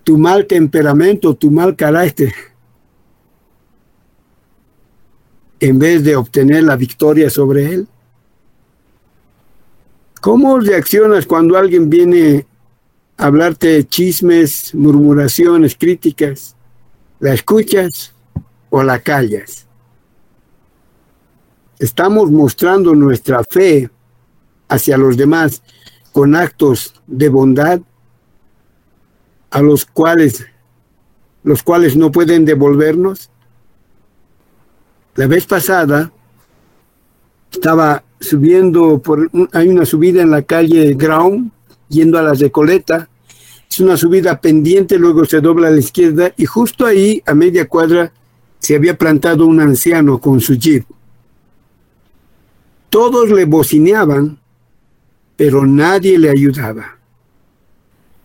tu 0.04 0.18
mal 0.18 0.46
temperamento, 0.46 1.34
tu 1.34 1.50
mal 1.50 1.74
carácter, 1.74 2.32
en 5.60 5.78
vez 5.78 6.04
de 6.04 6.14
obtener 6.14 6.62
la 6.62 6.76
victoria 6.76 7.30
sobre 7.30 7.72
él? 7.72 7.88
¿Cómo 10.24 10.58
reaccionas 10.58 11.26
cuando 11.26 11.58
alguien 11.58 11.90
viene 11.90 12.46
a 13.18 13.26
hablarte 13.26 13.86
chismes, 13.86 14.74
murmuraciones, 14.74 15.76
críticas? 15.76 16.56
¿La 17.20 17.34
escuchas 17.34 18.14
o 18.70 18.82
la 18.82 19.00
callas? 19.00 19.66
Estamos 21.78 22.30
mostrando 22.30 22.94
nuestra 22.94 23.44
fe 23.44 23.90
hacia 24.66 24.96
los 24.96 25.18
demás 25.18 25.62
con 26.10 26.34
actos 26.34 26.94
de 27.06 27.28
bondad 27.28 27.82
a 29.50 29.60
los 29.60 29.84
cuales 29.84 30.46
los 31.42 31.62
cuales 31.62 31.96
no 31.96 32.10
pueden 32.10 32.46
devolvernos. 32.46 33.28
La 35.16 35.26
vez 35.26 35.44
pasada 35.44 36.10
estaba 37.52 38.02
subiendo 38.24 39.00
hay 39.52 39.68
una 39.68 39.84
subida 39.84 40.22
en 40.22 40.30
la 40.30 40.42
calle 40.42 40.94
Ground 40.94 41.50
yendo 41.88 42.18
a 42.18 42.22
la 42.22 42.34
Recoleta. 42.34 43.08
Es 43.70 43.80
una 43.80 43.96
subida 43.96 44.40
pendiente, 44.40 44.98
luego 44.98 45.24
se 45.24 45.40
dobla 45.40 45.68
a 45.68 45.70
la 45.70 45.78
izquierda 45.78 46.32
y 46.36 46.46
justo 46.46 46.86
ahí, 46.86 47.22
a 47.26 47.34
media 47.34 47.68
cuadra, 47.68 48.12
se 48.58 48.76
había 48.76 48.96
plantado 48.96 49.46
un 49.46 49.60
anciano 49.60 50.18
con 50.18 50.40
su 50.40 50.54
jeep. 50.54 50.84
Todos 52.88 53.30
le 53.30 53.44
bocineaban, 53.44 54.38
pero 55.36 55.66
nadie 55.66 56.18
le 56.18 56.30
ayudaba. 56.30 56.98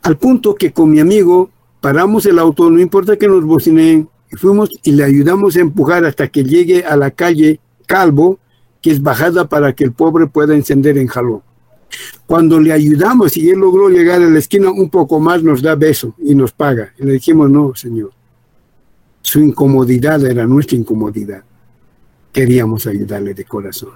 Al 0.04 0.18
punto 0.18 0.56
que 0.56 0.72
con 0.72 0.91
mi 0.91 1.00
amigo 1.00 1.50
paramos 1.82 2.26
el 2.26 2.39
auto, 2.39 2.70
no 2.70 2.80
importa 2.80 3.18
que 3.18 3.28
nos 3.28 3.43
bocineen, 3.43 4.08
fuimos 4.38 4.70
y 4.84 4.91
le 4.91 5.04
ayudamos 5.04 5.56
a 5.56 5.62
empujar 5.62 6.06
hasta 6.06 6.28
que 6.28 6.43
llegue 6.43 6.84
a 6.84 6.95
la 6.95 7.12
calle 7.12 7.60
Calvo, 7.86 8.39
que 8.82 8.92
es 8.92 9.02
bajada 9.02 9.48
para 9.48 9.74
que 9.74 9.84
el 9.84 9.92
pobre 9.92 10.28
pueda 10.28 10.56
encender 10.56 10.98
en 10.98 11.08
jalón. 11.08 11.42
Cuando 12.26 12.60
le 12.60 12.72
ayudamos 12.72 13.36
y 13.36 13.50
él 13.50 13.60
logró 13.60 13.90
llegar 13.90 14.22
a 14.22 14.30
la 14.30 14.40
esquina 14.40 14.70
un 14.70 14.90
poco 14.90 15.20
más, 15.20 15.44
nos 15.44 15.62
da 15.62 15.76
beso 15.76 16.16
y 16.20 16.36
nos 16.36 16.52
paga. 16.52 16.94
Y 16.98 17.04
le 17.04 17.14
dijimos, 17.14 17.50
no, 17.50 17.74
señor, 17.76 18.12
su 19.22 19.40
incomodidad 19.40 20.24
era 20.26 20.46
nuestra 20.46 20.78
incomodidad. 20.78 21.44
Queríamos 22.32 22.86
ayudarle 22.86 23.34
de 23.34 23.46
corazón. 23.46 23.92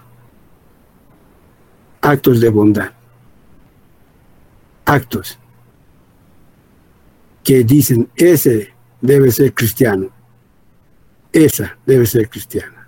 Actos 2.01 2.41
de 2.41 2.49
bondad. 2.49 2.91
Actos 4.85 5.37
que 7.43 7.63
dicen, 7.63 8.09
ese 8.15 8.73
debe 9.01 9.31
ser 9.31 9.53
cristiano. 9.53 10.09
Esa 11.31 11.77
debe 11.85 12.05
ser 12.05 12.29
cristiana. 12.29 12.82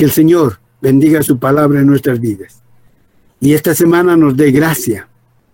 Que 0.00 0.06
el 0.06 0.12
Señor 0.12 0.58
bendiga 0.80 1.22
su 1.22 1.38
palabra 1.38 1.80
en 1.80 1.86
nuestras 1.86 2.18
vidas. 2.18 2.62
Y 3.38 3.52
esta 3.52 3.74
semana 3.74 4.16
nos 4.16 4.34
dé 4.34 4.50
gracia 4.50 5.06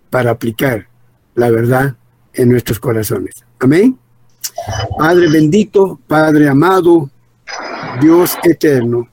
para 0.08 0.30
aplicar 0.30 0.86
la 1.34 1.50
verdad 1.50 1.96
en 2.32 2.50
nuestros 2.50 2.78
corazones. 2.78 3.34
Amén. 3.58 3.98
Padre 4.96 5.28
bendito, 5.28 5.98
Padre 6.06 6.48
amado, 6.48 7.10
Dios 8.00 8.38
eterno, 8.44 9.08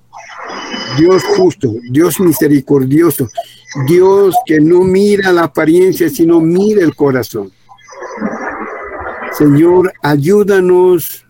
Dios 1.00 1.24
justo, 1.36 1.78
Dios 1.90 2.20
misericordioso, 2.20 3.28
Dios 3.88 4.36
que 4.46 4.62
no 4.62 4.82
mira 4.82 5.32
la 5.32 5.46
apariencia, 5.46 6.12
sino 6.12 6.42
mira 6.42 6.84
el 6.84 6.96
corazón. 6.96 7.52
Señor, 9.36 9.92
ayúdanos 10.04 11.26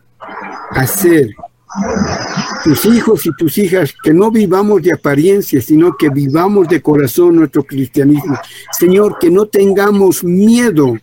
a 0.71 0.85
ser 0.87 1.33
tus 2.64 2.86
hijos 2.86 3.26
y 3.26 3.32
tus 3.36 3.57
hijas, 3.57 3.93
que 4.03 4.14
no 4.14 4.32
vivamos 4.32 4.82
de 4.82 4.93
apariencia, 4.93 5.61
sino 5.61 5.95
que 5.97 6.09
vivamos 6.09 6.68
de 6.68 6.82
corazón 6.82 7.36
nuestro 7.36 7.64
cristianismo. 7.64 8.38
Señor, 8.72 9.18
que 9.20 9.30
no 9.30 9.45
tengamos 9.45 10.24
miedo 10.24 10.97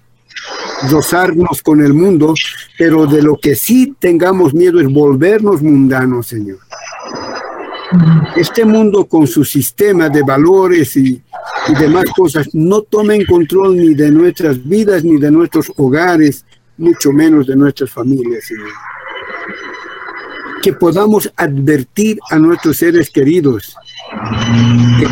rozarnos 0.91 1.63
con 1.63 1.83
el 1.83 1.93
mundo, 1.93 2.35
pero 2.79 3.07
de 3.07 3.23
lo 3.23 3.37
que 3.37 3.55
sí 3.55 3.95
tengamos 3.99 4.55
miedo 4.55 4.81
es 4.81 4.89
volvernos 4.89 5.63
mundanos, 5.63 6.29
Señor. 6.29 6.59
Este 8.37 8.65
mundo 8.65 9.07
con 9.07 9.27
su 9.27 9.45
sistema 9.45 10.09
de 10.09 10.23
valores 10.23 10.97
y, 10.97 11.21
y 11.69 11.75
demás 11.79 12.05
cosas 12.17 12.49
no 12.55 12.83
tomen 12.83 13.27
control 13.27 13.77
ni 13.77 13.95
de 13.95 14.11
nuestras 14.11 14.67
vidas, 14.67 15.05
ni 15.05 15.19
de 15.19 15.31
nuestros 15.31 15.73
hogares, 15.77 16.45
mucho 16.79 17.13
menos 17.13 17.47
de 17.47 17.57
nuestras 17.57 17.91
familias, 17.91 18.45
Señor. 18.45 18.69
Que 20.63 20.73
podamos 20.73 21.33
advertir 21.37 22.19
a 22.31 22.39
nuestros 22.39 22.77
seres 22.77 23.11
queridos 23.11 23.75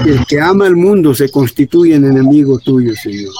que 0.05 0.11
el 0.11 0.27
que 0.27 0.41
ama 0.41 0.67
el 0.67 0.77
mundo 0.77 1.15
se 1.15 1.31
constituye 1.31 1.95
en 1.95 2.05
enemigo 2.05 2.59
tuyo, 2.59 2.95
Señor. 2.95 3.33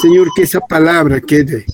Señor, 0.00 0.28
que 0.34 0.42
esa 0.42 0.60
palabra 0.60 1.20
quede 1.20 1.66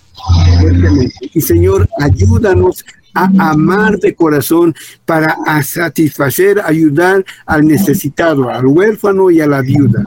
Y 1.34 1.40
Señor, 1.40 1.88
ayúdanos 1.98 2.84
a 3.14 3.50
amar 3.50 3.98
de 3.98 4.14
corazón 4.14 4.74
para 5.04 5.36
satisfacer, 5.62 6.60
ayudar 6.64 7.24
al 7.46 7.66
necesitado, 7.66 8.50
al 8.50 8.66
huérfano 8.66 9.30
y 9.30 9.40
a 9.40 9.46
la 9.46 9.62
viuda 9.62 10.04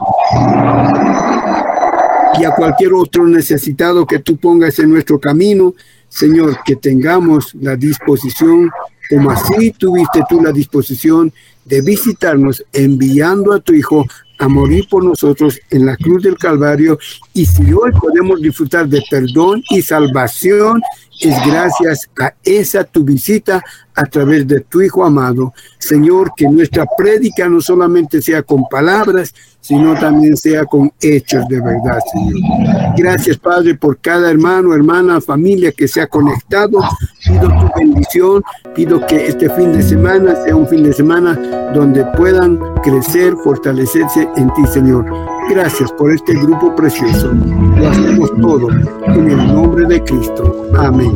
y 2.38 2.44
a 2.44 2.50
cualquier 2.52 2.94
otro 2.94 3.26
necesitado 3.26 4.06
que 4.06 4.18
tú 4.18 4.36
pongas 4.36 4.78
en 4.78 4.90
nuestro 4.90 5.20
camino, 5.20 5.74
Señor, 6.12 6.58
que 6.64 6.76
tengamos 6.76 7.54
la 7.54 7.74
disposición, 7.74 8.70
como 9.08 9.30
así 9.30 9.70
tuviste 9.70 10.22
tú 10.28 10.42
la 10.42 10.52
disposición 10.52 11.32
de 11.64 11.80
visitarnos 11.80 12.62
enviando 12.72 13.54
a 13.54 13.60
tu 13.60 13.72
Hijo 13.72 14.06
a 14.38 14.46
morir 14.46 14.86
por 14.90 15.04
nosotros 15.04 15.58
en 15.70 15.86
la 15.86 15.96
cruz 15.96 16.22
del 16.22 16.36
Calvario. 16.36 16.98
Y 17.32 17.46
si 17.46 17.72
hoy 17.72 17.92
podemos 17.92 18.42
disfrutar 18.42 18.88
de 18.88 19.02
perdón 19.10 19.62
y 19.70 19.80
salvación, 19.80 20.82
es 21.20 21.46
gracias 21.46 22.08
a 22.20 22.34
esa 22.42 22.84
tu 22.84 23.04
visita 23.04 23.62
a 23.94 24.04
través 24.06 24.46
de 24.46 24.60
tu 24.60 24.80
Hijo 24.80 25.04
amado. 25.04 25.52
Señor, 25.78 26.32
que 26.36 26.48
nuestra 26.48 26.84
prédica 26.96 27.48
no 27.48 27.60
solamente 27.60 28.22
sea 28.22 28.42
con 28.42 28.68
palabras, 28.68 29.34
sino 29.60 29.94
también 29.94 30.36
sea 30.36 30.64
con 30.64 30.92
hechos 31.00 31.46
de 31.48 31.60
verdad, 31.60 31.98
Señor. 32.12 32.34
Gracias, 32.96 33.36
Padre, 33.36 33.74
por 33.74 33.98
cada 33.98 34.30
hermano, 34.30 34.74
hermana, 34.74 35.20
familia 35.20 35.72
que 35.72 35.86
se 35.86 36.00
ha 36.00 36.06
conectado. 36.06 36.80
Pido 37.24 37.48
tu 37.48 37.70
bendición, 37.78 38.42
pido 38.74 39.06
que 39.06 39.26
este 39.26 39.48
fin 39.50 39.72
de 39.72 39.82
semana 39.82 40.34
sea 40.44 40.56
un 40.56 40.66
fin 40.66 40.82
de 40.82 40.92
semana 40.92 41.34
donde 41.72 42.04
puedan 42.16 42.58
crecer, 42.82 43.34
fortalecerse 43.44 44.28
en 44.36 44.52
ti, 44.54 44.66
Señor. 44.72 45.04
Gracias 45.48 45.92
por 45.92 46.12
este 46.12 46.34
grupo 46.34 46.74
precioso. 46.74 47.32
Lo 47.32 47.88
hacemos 47.88 48.30
todo 48.40 48.70
en 48.70 49.30
el 49.30 49.54
nombre 49.54 49.86
de 49.86 50.02
Cristo. 50.02 50.66
Amén. 50.76 51.11